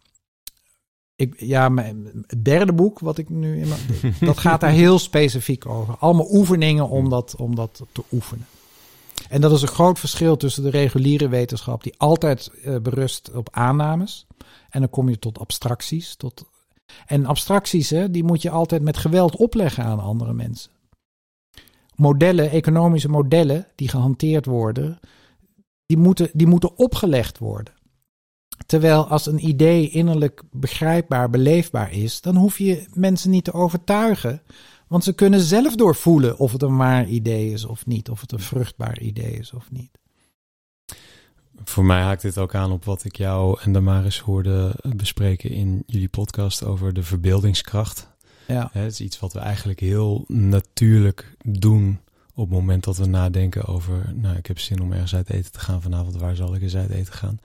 [1.22, 5.66] Ik, ja, mijn derde boek, wat ik nu in mijn, dat gaat daar heel specifiek
[5.66, 5.96] over.
[5.98, 8.46] Allemaal oefeningen om dat, om dat te oefenen.
[9.30, 13.50] En dat is een groot verschil tussen de reguliere wetenschap, die altijd uh, berust op
[13.52, 14.28] aannames.
[14.70, 16.16] En dan kom je tot abstracties.
[16.16, 16.44] Tot...
[17.06, 20.72] En abstracties, hè, die moet je altijd met geweld opleggen aan andere mensen.
[21.96, 25.00] Modellen, economische modellen die gehanteerd worden,
[25.86, 27.74] die moeten, die moeten opgelegd worden.
[28.66, 34.41] Terwijl als een idee innerlijk begrijpbaar, beleefbaar is, dan hoef je mensen niet te overtuigen.
[34.88, 38.32] Want ze kunnen zelf doorvoelen of het een waar idee is of niet, of het
[38.32, 39.99] een vruchtbaar idee is of niet.
[41.64, 45.84] Voor mij haakt dit ook aan op wat ik jou en Damaris hoorde bespreken in
[45.86, 48.09] jullie podcast over de verbeeldingskracht.
[48.47, 48.70] Ja.
[48.72, 51.99] Het is iets wat we eigenlijk heel natuurlijk doen
[52.34, 55.51] op het moment dat we nadenken over, nou, ik heb zin om ergens uit eten
[55.51, 57.39] te gaan vanavond, waar zal ik eens uit eten gaan?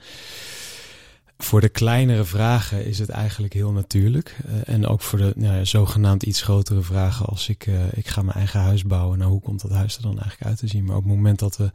[1.37, 4.37] Voor de kleinere vragen is het eigenlijk heel natuurlijk.
[4.45, 8.07] Uh, en ook voor de nou ja, zogenaamd iets grotere vragen als ik, uh, ik
[8.07, 9.17] ga mijn eigen huis bouwen.
[9.17, 10.85] Nou, hoe komt dat huis er dan eigenlijk uit te zien?
[10.85, 11.71] Maar op het moment dat we,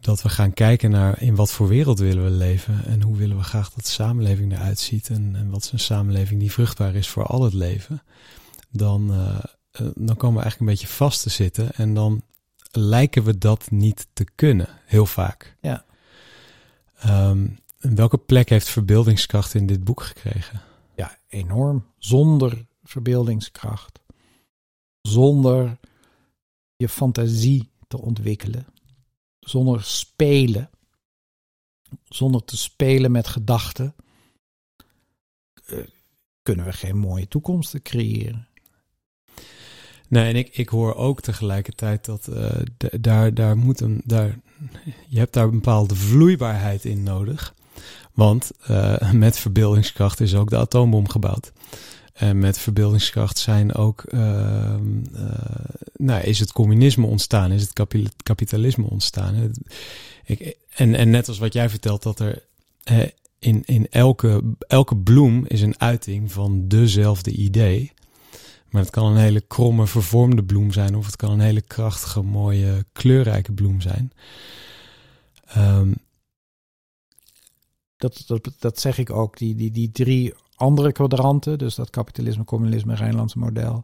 [0.00, 3.36] dat we gaan kijken naar in wat voor wereld willen we leven en hoe willen
[3.36, 6.94] we graag dat de samenleving eruit ziet en, en wat is een samenleving die vruchtbaar
[6.94, 8.02] is voor al het leven,
[8.70, 9.38] dan, uh,
[9.94, 12.22] dan komen we eigenlijk een beetje vast te zitten en dan
[12.70, 15.56] lijken we dat niet te kunnen, heel vaak.
[15.60, 15.84] Ja.
[17.06, 20.62] Um, en welke plek heeft verbeeldingskracht in dit boek gekregen?
[20.96, 21.86] Ja, enorm.
[21.98, 24.00] Zonder verbeeldingskracht.
[25.02, 25.78] Zonder
[26.76, 28.66] je fantasie te ontwikkelen.
[29.40, 30.70] Zonder spelen.
[32.04, 33.94] Zonder te spelen met gedachten.
[36.42, 38.48] Kunnen we geen mooie toekomsten creëren.
[40.08, 42.50] Nee, en ik, ik hoor ook tegelijkertijd dat uh,
[43.00, 44.00] daar, daar moet een.
[44.04, 44.38] Daar,
[45.08, 47.54] je hebt daar een bepaalde vloeibaarheid in nodig.
[48.20, 51.52] Want uh, met verbeeldingskracht is ook de atoombom gebouwd.
[52.12, 55.30] En met verbeeldingskracht zijn ook, uh, uh,
[55.96, 57.72] nou, is het communisme ontstaan, is het
[58.22, 59.52] kapitalisme ontstaan.
[60.24, 62.42] Ik, en, en net als wat jij vertelt, dat er
[63.38, 67.92] in, in elke, elke bloem is een uiting van dezelfde idee.
[68.70, 72.22] Maar het kan een hele kromme, vervormde bloem zijn, of het kan een hele krachtige,
[72.22, 74.12] mooie, kleurrijke bloem zijn.
[75.56, 75.94] Um,
[78.00, 79.38] dat, dat, dat zeg ik ook.
[79.38, 83.82] Die, die, die drie andere kwadranten, dus dat kapitalisme, communisme, Rijnlandse model,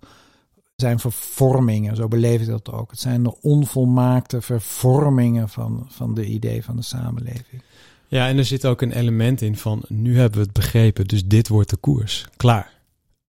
[0.76, 1.96] zijn vervormingen.
[1.96, 2.90] Zo beleef ik dat ook.
[2.90, 7.62] Het zijn de onvolmaakte vervormingen van, van de idee van de samenleving.
[8.08, 11.24] Ja, en er zit ook een element in van nu hebben we het begrepen, dus
[11.24, 12.26] dit wordt de koers.
[12.36, 12.74] Klaar.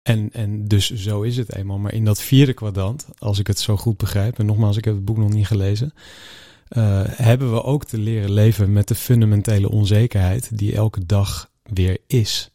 [0.03, 1.79] En, en dus zo is het eenmaal.
[1.79, 4.95] Maar in dat vierde kwadrant, als ik het zo goed begrijp, en nogmaals, ik heb
[4.95, 5.95] het boek nog niet gelezen,
[6.77, 11.99] uh, hebben we ook te leren leven met de fundamentele onzekerheid die elke dag weer
[12.07, 12.51] is.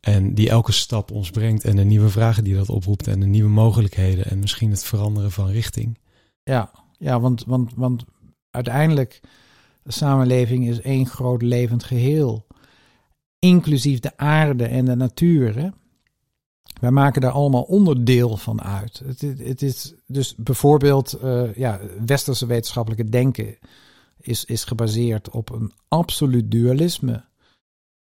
[0.00, 3.26] En die elke stap ons brengt en de nieuwe vragen die dat oproept en de
[3.26, 5.98] nieuwe mogelijkheden en misschien het veranderen van richting.
[6.42, 8.04] Ja, ja want, want, want
[8.50, 9.20] uiteindelijk,
[9.82, 12.46] de samenleving is één groot levend geheel.
[13.38, 15.58] Inclusief de aarde en de natuur.
[15.58, 15.68] Hè?
[16.80, 19.02] Wij maken daar allemaal onderdeel van uit.
[19.04, 23.58] Het, het is dus bijvoorbeeld, uh, ja, westerse wetenschappelijke denken
[24.20, 27.24] is, is gebaseerd op een absoluut dualisme.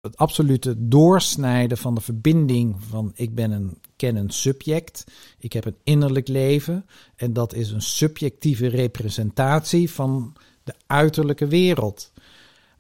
[0.01, 5.03] Het absolute doorsnijden van de verbinding van ik ben een kennend subject,
[5.37, 6.85] ik heb een innerlijk leven
[7.15, 10.33] en dat is een subjectieve representatie van
[10.63, 12.11] de uiterlijke wereld.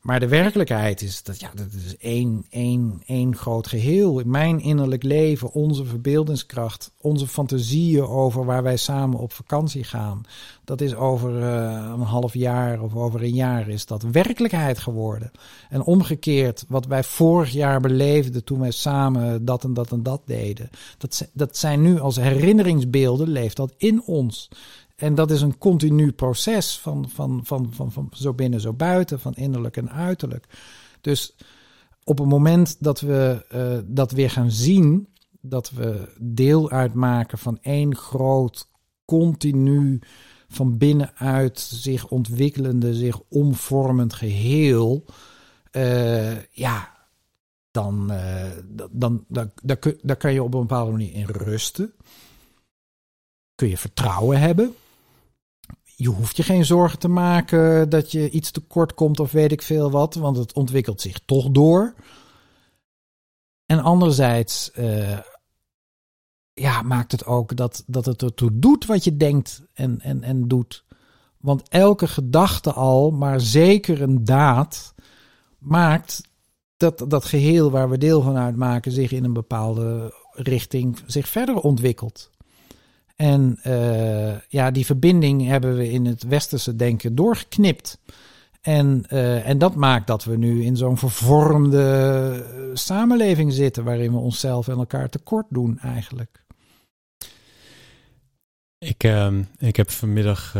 [0.01, 4.21] Maar de werkelijkheid is dat ja, dat is één, één, één groot geheel.
[4.25, 10.25] Mijn innerlijk leven, onze verbeeldingskracht, onze fantasieën over waar wij samen op vakantie gaan.
[10.63, 15.31] Dat is over uh, een half jaar of over een jaar is dat werkelijkheid geworden.
[15.69, 20.21] En omgekeerd, wat wij vorig jaar beleefden toen wij samen dat en dat en dat
[20.25, 20.69] deden.
[20.97, 24.49] Dat, dat zijn nu als herinneringsbeelden, leeft dat in ons.
[24.99, 29.19] En dat is een continu proces van, van, van, van, van zo binnen, zo buiten,
[29.19, 30.45] van innerlijk en uiterlijk.
[31.01, 31.35] Dus
[32.03, 35.07] op het moment dat we uh, dat weer gaan zien,
[35.41, 38.69] dat we deel uitmaken van één groot,
[39.05, 39.99] continu
[40.47, 45.05] van binnenuit zich ontwikkelende, zich omvormend geheel,
[45.71, 46.97] uh, ja,
[47.71, 51.93] dan, uh, dan, dan, dan, dan kan je op een bepaalde manier in rusten.
[53.55, 54.75] Kun je vertrouwen hebben
[55.99, 59.61] je hoeft je geen zorgen te maken dat je iets tekort komt of weet ik
[59.61, 61.93] veel wat, want het ontwikkelt zich toch door.
[63.65, 65.19] En anderzijds uh,
[66.53, 70.47] ja, maakt het ook dat, dat het ertoe doet wat je denkt en, en, en
[70.47, 70.85] doet.
[71.37, 74.93] Want elke gedachte al, maar zeker een daad,
[75.57, 76.21] maakt
[76.77, 81.55] dat dat geheel waar we deel van uitmaken zich in een bepaalde richting zich verder
[81.55, 82.29] ontwikkelt.
[83.21, 87.99] En uh, ja, die verbinding hebben we in het westerse denken doorgeknipt.
[88.61, 91.83] En, uh, en dat maakt dat we nu in zo'n vervormde
[92.55, 96.43] eh, samenleving zitten, waarin we onszelf en elkaar tekort doen eigenlijk.
[98.77, 100.55] Ik, uh, ik heb vanmiddag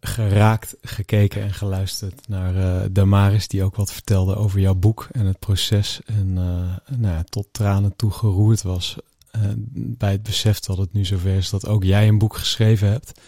[0.00, 5.38] geraakt gekeken en geluisterd naar Damaris, die ook wat vertelde over jouw boek en het
[5.38, 6.00] proces.
[6.04, 8.96] En nou ja, tot tranen toe geroerd was
[9.36, 9.42] uh,
[9.74, 13.20] bij het besef dat het nu zover is dat ook jij een boek geschreven hebt.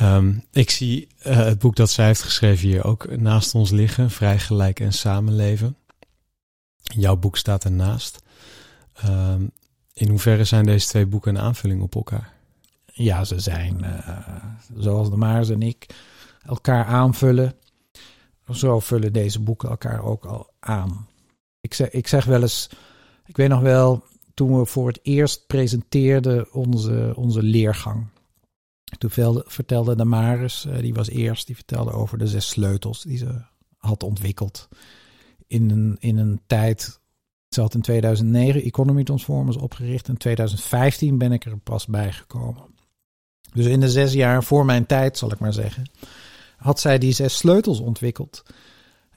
[0.00, 4.10] Um, ik zie uh, het boek dat zij heeft geschreven hier ook naast ons liggen,
[4.10, 5.76] Vrij Gelijk en Samenleven.
[6.80, 8.22] Jouw boek staat ernaast.
[9.06, 9.50] Um,
[9.92, 12.32] in hoeverre zijn deze twee boeken een aanvulling op elkaar?
[12.92, 14.44] Ja, ze zijn, uh,
[14.76, 15.86] zoals de Maars en ik,
[16.42, 17.54] elkaar aanvullen.
[18.52, 21.06] Zo vullen deze boeken elkaar ook al aan.
[21.60, 22.68] Ik zeg, ik zeg wel eens,
[23.26, 24.04] ik weet nog wel,
[24.34, 28.06] toen we voor het eerst presenteerden onze, onze leergang.
[28.98, 33.16] Toen vertelde de Maris, eh, die was eerst, die vertelde over de zes sleutels die
[33.16, 33.42] ze
[33.76, 34.68] had ontwikkeld.
[35.46, 37.00] In een, in een tijd,
[37.48, 40.08] ze had in 2009 Economy Transformers opgericht.
[40.08, 42.62] In 2015 ben ik er pas bij gekomen.
[43.52, 45.90] Dus in de zes jaar voor mijn tijd, zal ik maar zeggen,
[46.56, 48.42] had zij die zes sleutels ontwikkeld.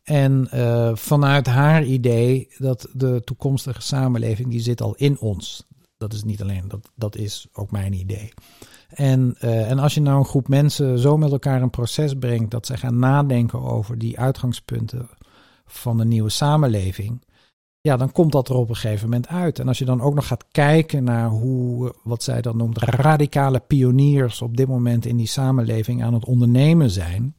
[0.03, 5.67] En uh, vanuit haar idee dat de toekomstige samenleving, die zit al in ons.
[5.97, 8.33] Dat is niet alleen, dat, dat is ook mijn idee.
[8.89, 12.51] En, uh, en als je nou een groep mensen zo met elkaar een proces brengt
[12.51, 15.09] dat ze gaan nadenken over die uitgangspunten
[15.65, 17.21] van de nieuwe samenleving,
[17.81, 19.59] ja, dan komt dat er op een gegeven moment uit.
[19.59, 23.59] En als je dan ook nog gaat kijken naar hoe, wat zij dan noemt, radicale
[23.59, 27.35] pioniers op dit moment in die samenleving aan het ondernemen zijn.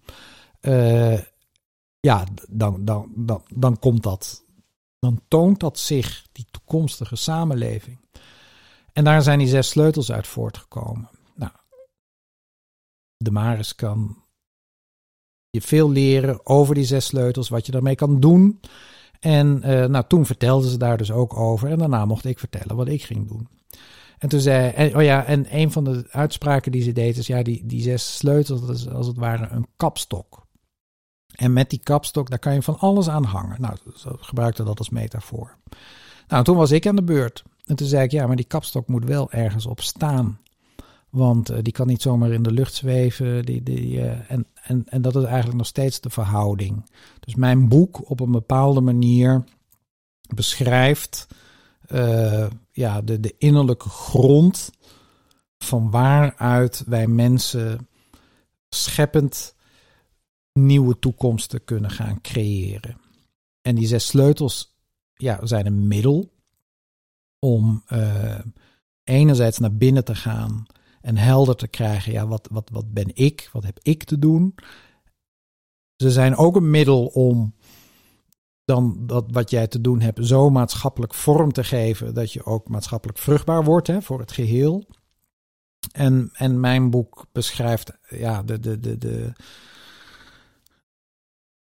[0.60, 1.18] Uh,
[2.04, 4.44] ja, dan, dan, dan, dan komt dat
[5.04, 7.98] dan toont dat zich, die toekomstige samenleving.
[8.92, 11.10] En daar zijn die zes sleutels uit voortgekomen.
[11.34, 11.52] Nou,
[13.16, 14.22] de Maris kan
[15.50, 18.60] je veel leren over die zes sleutels, wat je daarmee kan doen.
[19.20, 21.70] En uh, nou, toen vertelden ze daar dus ook over.
[21.70, 23.48] En daarna mocht ik vertellen wat ik ging doen.
[24.18, 27.26] En toen zei, en, oh ja, en een van de uitspraken die ze deed is,
[27.26, 30.43] ja, die, die zes sleutels, dat is als het ware een kapstok.
[31.34, 33.60] En met die kapstok, daar kan je van alles aan hangen.
[33.60, 35.56] Nou, ze gebruikte dat als metafoor.
[36.28, 37.42] Nou, toen was ik aan de beurt.
[37.64, 40.38] En toen zei ik, ja, maar die kapstok moet wel ergens op staan.
[41.10, 43.44] Want uh, die kan niet zomaar in de lucht zweven.
[43.44, 46.90] Die, die, uh, en, en, en dat is eigenlijk nog steeds de verhouding.
[47.20, 49.44] Dus mijn boek op een bepaalde manier
[50.34, 51.26] beschrijft
[51.88, 54.70] uh, ja, de, de innerlijke grond
[55.58, 57.88] van waaruit wij mensen
[58.68, 59.54] scheppend
[60.58, 63.00] nieuwe toekomsten kunnen gaan creëren.
[63.60, 64.76] En die zes sleutels
[65.14, 66.32] ja, zijn een middel
[67.38, 68.38] om uh,
[69.04, 70.66] enerzijds naar binnen te gaan
[71.00, 74.54] en helder te krijgen, ja, wat, wat, wat ben ik, wat heb ik te doen.
[75.96, 77.54] Ze zijn ook een middel om
[78.64, 82.68] dan dat wat jij te doen hebt zo maatschappelijk vorm te geven dat je ook
[82.68, 84.86] maatschappelijk vruchtbaar wordt hè, voor het geheel.
[85.92, 89.32] En, en mijn boek beschrijft ja, de, de, de, de,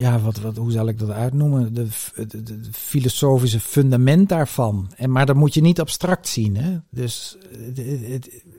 [0.01, 1.73] ja, wat, wat, hoe zal ik dat uitnoemen?
[1.73, 1.87] De,
[2.27, 4.91] de, filosofische fundament daarvan.
[4.95, 6.55] En, maar dat moet je niet abstract zien.
[6.55, 6.77] Hè?
[6.89, 7.37] Dus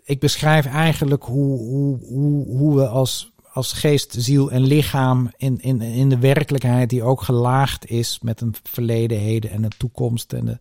[0.04, 5.60] ik beschrijf eigenlijk hoe, hoe, hoe, hoe we als, als geest, ziel en lichaam in,
[5.60, 10.32] in, in de werkelijkheid, die ook gelaagd is met een verleden, heden en een toekomst.
[10.32, 10.58] En de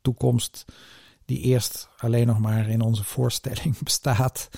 [0.00, 0.64] toekomst
[1.24, 4.48] die eerst alleen nog maar in onze voorstelling bestaat,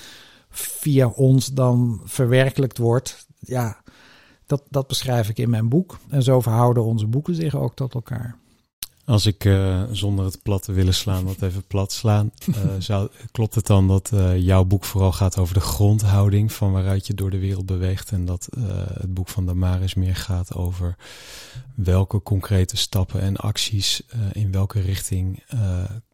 [0.48, 3.26] via ons dan verwerkelijkt wordt.
[3.38, 3.82] Ja,
[4.50, 5.98] dat, dat beschrijf ik in mijn boek.
[6.08, 8.38] En zo verhouden onze boeken zich ook tot elkaar.
[9.04, 13.08] Als ik uh, zonder het plat te willen slaan, wat even plat slaan, uh, zou,
[13.32, 17.14] klopt het dan dat uh, jouw boek vooral gaat over de grondhouding van waaruit je
[17.14, 18.48] door de wereld beweegt en dat
[18.98, 20.96] het boek van Damaris meer gaat over
[21.74, 25.44] welke concrete stappen en acties in welke richting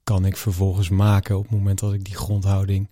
[0.05, 2.89] kan ik vervolgens maken op het moment dat ik die grondhouding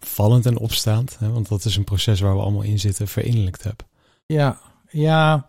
[0.00, 3.62] vallend en opstaand, hè, want dat is een proces waar we allemaal in zitten, verinnerlijkt
[3.62, 3.86] heb.
[4.26, 4.60] Ja,
[4.94, 5.46] ja,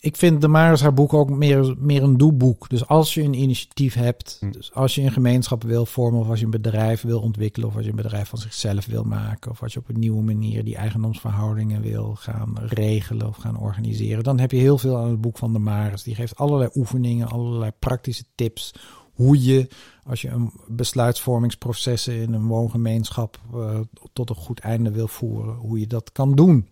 [0.00, 2.68] ik vind de Maris haar boek ook meer, meer een doeboek.
[2.68, 4.50] Dus als je een initiatief hebt, hm.
[4.50, 7.76] dus als je een gemeenschap wil vormen, of als je een bedrijf wil ontwikkelen, of
[7.76, 10.64] als je een bedrijf van zichzelf wil maken, of als je op een nieuwe manier
[10.64, 15.20] die eigendomsverhoudingen wil gaan regelen of gaan organiseren, dan heb je heel veel aan het
[15.20, 16.02] boek van de Maris.
[16.02, 18.74] Die geeft allerlei oefeningen, allerlei praktische tips.
[19.12, 19.68] Hoe je,
[20.04, 23.80] als je een besluitvormingsprocessen in een woongemeenschap uh,
[24.12, 26.68] tot een goed einde wil voeren, hoe je dat kan doen.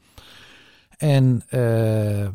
[1.05, 2.28] En uh,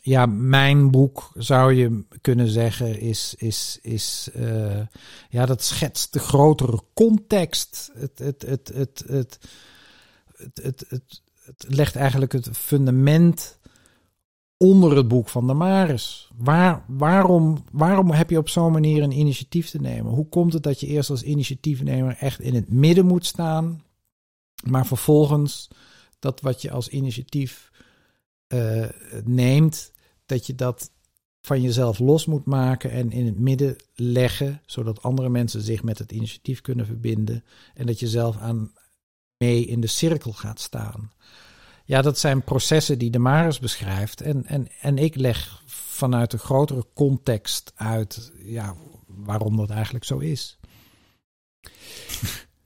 [0.00, 4.80] ja, mijn boek zou je kunnen zeggen is, is, is uh,
[5.28, 7.90] ja, dat schetst de grotere context.
[7.94, 9.38] Het, het, het, het, het,
[10.36, 13.58] het, het, het, legt eigenlijk het fundament
[14.56, 16.30] onder het boek van de Maris.
[16.36, 20.12] Waar, waarom, waarom heb je op zo'n manier een initiatief te nemen?
[20.12, 23.82] Hoe komt het dat je eerst als initiatiefnemer echt in het midden moet staan,
[24.64, 25.68] maar vervolgens
[26.20, 27.70] dat wat je als initiatief
[28.48, 28.88] uh,
[29.24, 29.92] neemt,
[30.26, 30.90] dat je dat
[31.40, 35.98] van jezelf los moet maken en in het midden leggen, zodat andere mensen zich met
[35.98, 37.44] het initiatief kunnen verbinden
[37.74, 38.72] en dat je zelf aan
[39.36, 41.12] mee in de cirkel gaat staan.
[41.84, 46.38] Ja, dat zijn processen die de Maris beschrijft en, en, en ik leg vanuit een
[46.38, 48.74] grotere context uit ja,
[49.06, 50.58] waarom dat eigenlijk zo is.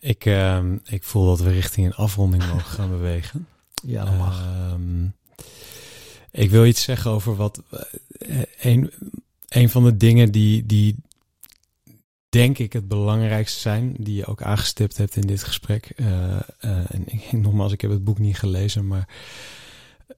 [0.04, 3.48] Ik, uh, ik voel dat we richting een afronding mogen gaan bewegen.
[3.86, 4.46] Ja, dat mag.
[4.46, 5.08] Uh,
[6.30, 7.62] ik wil iets zeggen over wat
[8.18, 8.92] uh, een,
[9.48, 10.96] een van de dingen die, die
[12.28, 15.92] denk ik het belangrijkste zijn, die je ook aangestipt hebt in dit gesprek.
[15.96, 19.08] Uh, en ik, nogmaals, ik heb het boek niet gelezen, maar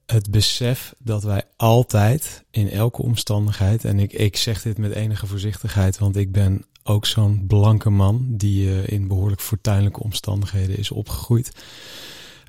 [0.05, 5.27] het besef dat wij altijd in elke omstandigheid, en ik, ik zeg dit met enige
[5.27, 10.91] voorzichtigheid, want ik ben ook zo'n blanke man die uh, in behoorlijk fortuinlijke omstandigheden is
[10.91, 11.51] opgegroeid.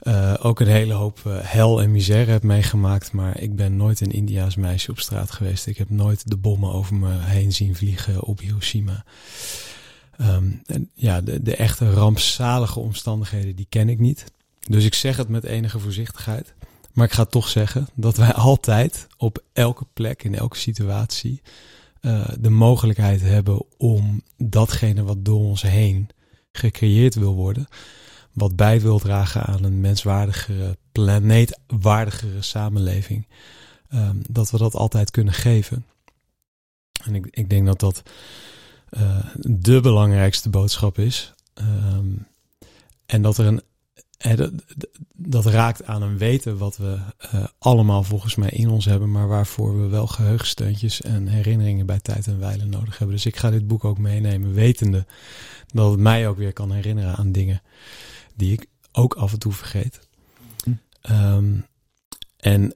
[0.03, 4.01] Uh, ook een hele hoop uh, hel en misère heb meegemaakt, maar ik ben nooit
[4.01, 5.67] een Indiaas meisje op straat geweest.
[5.67, 9.05] Ik heb nooit de bommen over me heen zien vliegen op Hiroshima.
[10.21, 14.25] Um, en ja, de, de echte rampzalige omstandigheden, die ken ik niet.
[14.69, 16.55] Dus ik zeg het met enige voorzichtigheid.
[16.93, 21.43] Maar ik ga toch zeggen dat wij altijd op elke plek, in elke situatie,
[22.01, 26.09] uh, de mogelijkheid hebben om datgene wat door ons heen
[26.53, 27.67] gecreëerd wil worden,
[28.33, 33.27] wat bij wil dragen aan een menswaardigere, planeetwaardigere samenleving,
[33.95, 35.87] um, dat we dat altijd kunnen geven.
[37.05, 38.03] En ik, ik denk dat dat
[38.91, 41.35] uh, de belangrijkste boodschap is.
[41.55, 42.27] Um,
[43.07, 43.63] en dat er een.
[44.19, 44.51] Dat,
[45.15, 46.99] dat, raakt aan een weten wat we
[47.35, 52.01] uh, allemaal volgens mij in ons hebben, maar waarvoor we wel geheugensteuntjes en herinneringen bij
[52.01, 53.17] tijd en wijle nodig hebben.
[53.17, 55.07] Dus ik ga dit boek ook meenemen, wetende
[55.73, 57.63] dat het mij ook weer kan herinneren aan dingen
[58.35, 60.01] die ik ook af en toe vergeet.
[60.65, 60.73] Hm.
[61.13, 61.67] Um,
[62.37, 62.75] en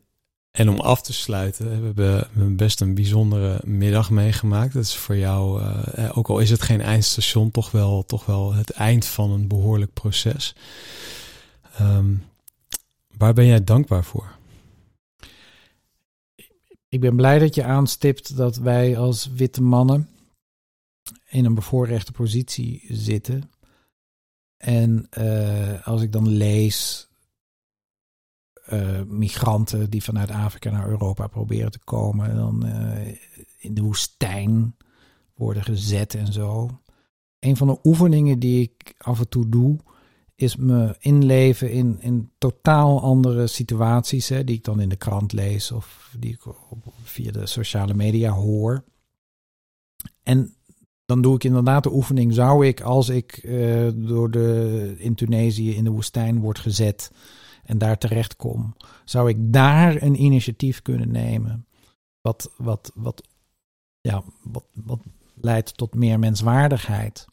[0.53, 4.73] en om af te sluiten, hebben, we best een bijzondere middag meegemaakt.
[4.73, 8.55] Dat is voor jou, uh, ook al is het geen eindstation, toch wel, toch wel
[8.55, 10.55] het eind van een behoorlijk proces.
[11.81, 12.25] Um,
[13.17, 14.37] waar ben jij dankbaar voor?
[16.89, 20.09] Ik ben blij dat je aanstipt dat wij als witte mannen
[21.29, 23.51] in een bevoorrechte positie zitten.
[24.57, 27.09] En uh, als ik dan lees
[28.73, 33.07] uh, migranten die vanuit Afrika naar Europa proberen te komen, dan uh,
[33.59, 34.77] in de woestijn
[35.35, 36.81] worden gezet en zo.
[37.39, 39.79] Een van de oefeningen die ik af en toe doe,
[40.43, 45.33] is me inleven in, in totaal andere situaties, hè, die ik dan in de krant
[45.33, 46.41] lees of die ik
[47.03, 48.85] via de sociale media hoor.
[50.23, 50.55] En
[51.05, 55.75] dan doe ik inderdaad de oefening, zou ik als ik uh, door de, in Tunesië
[55.75, 57.11] in de woestijn word gezet,
[57.63, 61.67] en daar terecht kom, zou ik daar een initiatief kunnen nemen.
[62.21, 63.23] Wat, wat, wat,
[64.01, 65.01] ja, wat, wat
[65.35, 67.27] leidt tot meer menswaardigheid.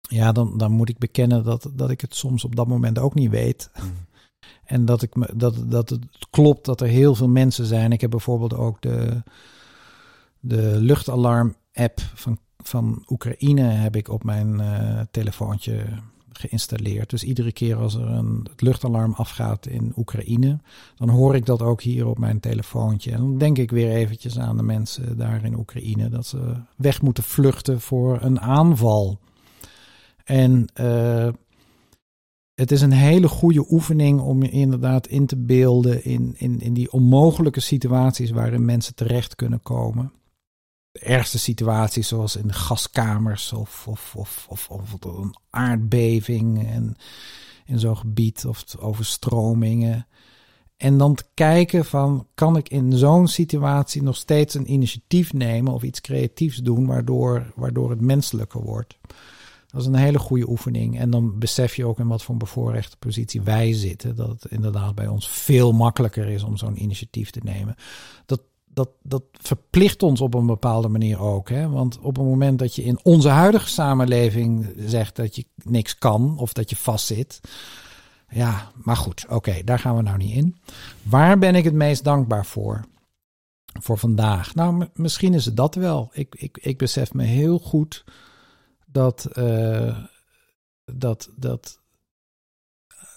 [0.00, 3.14] Ja, dan, dan moet ik bekennen dat, dat ik het soms op dat moment ook
[3.14, 3.70] niet weet.
[3.82, 3.90] Mm.
[4.64, 7.92] En dat, ik me, dat, dat het klopt dat er heel veel mensen zijn.
[7.92, 9.22] Ik heb bijvoorbeeld ook de,
[10.40, 15.84] de luchtalarm-app van, van Oekraïne heb ik op mijn uh, telefoontje
[16.38, 17.10] geïnstalleerd.
[17.10, 20.58] Dus iedere keer als er een het luchtalarm afgaat in Oekraïne,
[20.96, 23.12] dan hoor ik dat ook hier op mijn telefoontje.
[23.12, 27.02] En dan denk ik weer eventjes aan de mensen daar in Oekraïne dat ze weg
[27.02, 29.18] moeten vluchten voor een aanval.
[30.28, 31.28] En uh,
[32.54, 36.74] het is een hele goede oefening om je inderdaad in te beelden in, in, in
[36.74, 40.12] die onmogelijke situaties waarin mensen terecht kunnen komen
[40.90, 46.96] de ergste situaties, zoals in gaskamers of, of, of, of, of een aardbeving en
[47.66, 50.06] in zo'n gebied of overstromingen.
[50.76, 55.72] En dan te kijken van, kan ik in zo'n situatie nog steeds een initiatief nemen
[55.72, 58.98] of iets creatiefs doen, waardoor, waardoor het menselijker wordt.
[59.70, 60.98] Dat is een hele goede oefening.
[60.98, 64.16] En dan besef je ook in wat voor een bevoorrechte positie wij zitten.
[64.16, 67.74] Dat het inderdaad bij ons veel makkelijker is om zo'n initiatief te nemen.
[68.26, 68.40] Dat
[68.78, 71.48] dat, dat verplicht ons op een bepaalde manier ook.
[71.48, 71.68] Hè?
[71.68, 76.38] Want op het moment dat je in onze huidige samenleving zegt dat je niks kan
[76.38, 77.40] of dat je vastzit.
[78.28, 80.56] Ja, maar goed, oké, daar gaan we nou niet in.
[81.02, 82.84] Waar ben ik het meest dankbaar voor?
[83.80, 84.54] Voor vandaag?
[84.54, 86.08] Nou, misschien is het dat wel.
[86.12, 88.04] Ik, ik, ik besef me heel goed
[88.90, 90.04] dat, uh,
[90.84, 91.80] dat, dat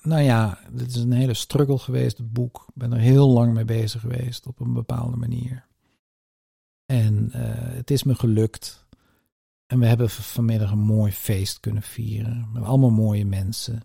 [0.01, 2.65] nou ja, dit is een hele struggle geweest, het boek.
[2.67, 5.67] Ik ben er heel lang mee bezig geweest op een bepaalde manier.
[6.85, 8.85] En uh, het is me gelukt.
[9.65, 12.49] En we hebben vanmiddag een mooi feest kunnen vieren.
[12.53, 13.83] Met allemaal mooie mensen.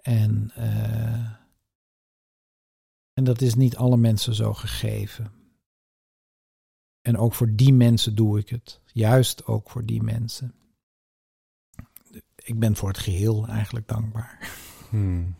[0.00, 1.30] En, uh,
[3.12, 5.32] en dat is niet alle mensen zo gegeven.
[7.02, 8.80] En ook voor die mensen doe ik het.
[8.92, 10.54] Juist ook voor die mensen.
[12.50, 14.50] Ik ben voor het geheel eigenlijk dankbaar.
[14.88, 15.34] Hmm.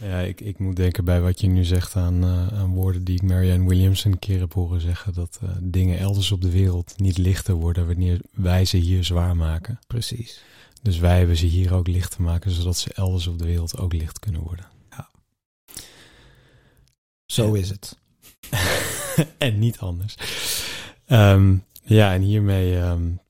[0.00, 3.14] Ja, ik, ik moet denken bij wat je nu zegt aan, uh, aan woorden die
[3.14, 5.14] ik Marianne Williams een keer heb horen zeggen.
[5.14, 9.36] Dat uh, dingen elders op de wereld niet lichter worden wanneer wij ze hier zwaar
[9.36, 9.78] maken.
[9.86, 10.42] Precies.
[10.82, 13.78] Dus wij hebben ze hier ook licht te maken, zodat ze elders op de wereld
[13.78, 14.66] ook licht kunnen worden.
[14.90, 15.10] Ja.
[17.26, 17.98] Zo is het.
[19.38, 20.16] en niet anders.
[21.08, 23.20] Um, ja, en hiermee um,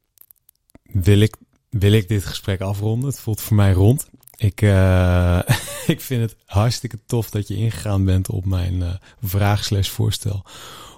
[0.83, 1.37] wil, ik,
[1.71, 3.09] wil ik dit gesprek afronden.
[3.09, 4.09] Het voelt voor mij rond.
[4.37, 5.41] Ik, uh,
[5.87, 10.45] ik vind het hartstikke tof dat je ingegaan bent op mijn uh, vraag voorstel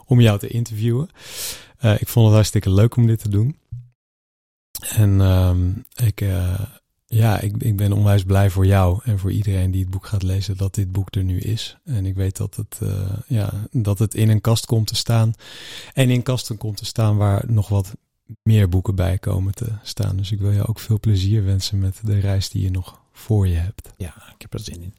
[0.06, 1.08] om jou te interviewen.
[1.80, 3.58] Uh, ik vond het hartstikke leuk om dit te doen.
[4.88, 6.24] En um, ik,
[7.06, 10.22] ja, ik, ik ben onwijs blij voor jou en voor iedereen die het boek gaat
[10.22, 11.76] lezen dat dit boek er nu is.
[11.84, 12.78] En ik weet dat het,
[13.26, 15.32] ja, dat het in een kast komt te staan.
[15.92, 17.94] En in kasten komt te staan waar nog wat
[18.42, 20.16] meer boeken bij komen te staan.
[20.16, 23.48] Dus ik wil je ook veel plezier wensen met de reis die je nog voor
[23.48, 23.90] je hebt.
[23.96, 24.94] Ja, ik heb er zin in.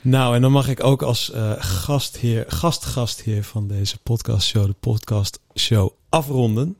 [0.00, 5.90] Nou, en dan mag ik ook als uh, gastheer, gastgastheer van deze podcastshow, de podcastshow,
[6.08, 6.76] afronden.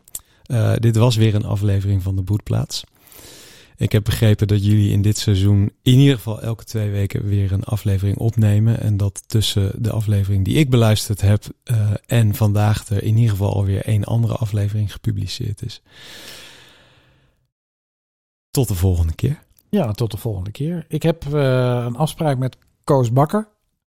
[0.46, 2.84] Uh, dit was weer een aflevering van de Boetplaats.
[3.80, 7.52] Ik heb begrepen dat jullie in dit seizoen in ieder geval elke twee weken weer
[7.52, 8.80] een aflevering opnemen.
[8.80, 13.30] En dat tussen de aflevering die ik beluisterd heb uh, en vandaag er in ieder
[13.30, 15.82] geval alweer één andere aflevering gepubliceerd is.
[18.50, 19.42] Tot de volgende keer.
[19.68, 20.84] Ja, tot de volgende keer.
[20.88, 21.32] Ik heb uh,
[21.86, 23.48] een afspraak met Koos Bakker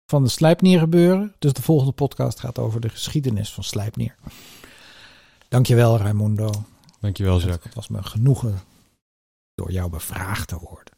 [0.06, 1.36] van de Slijpnier gebeuren.
[1.40, 4.16] Dus de volgende podcast gaat over de geschiedenis van Slijpnier.
[5.48, 6.52] Dankjewel, Raimundo.
[7.00, 7.64] Dankjewel, Jacques.
[7.64, 8.70] Het was me genoegen
[9.56, 10.94] door jou bevraagd te worden.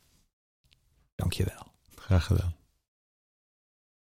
[1.16, 1.74] Dankjewel.
[1.95, 2.56] Graag gedaan.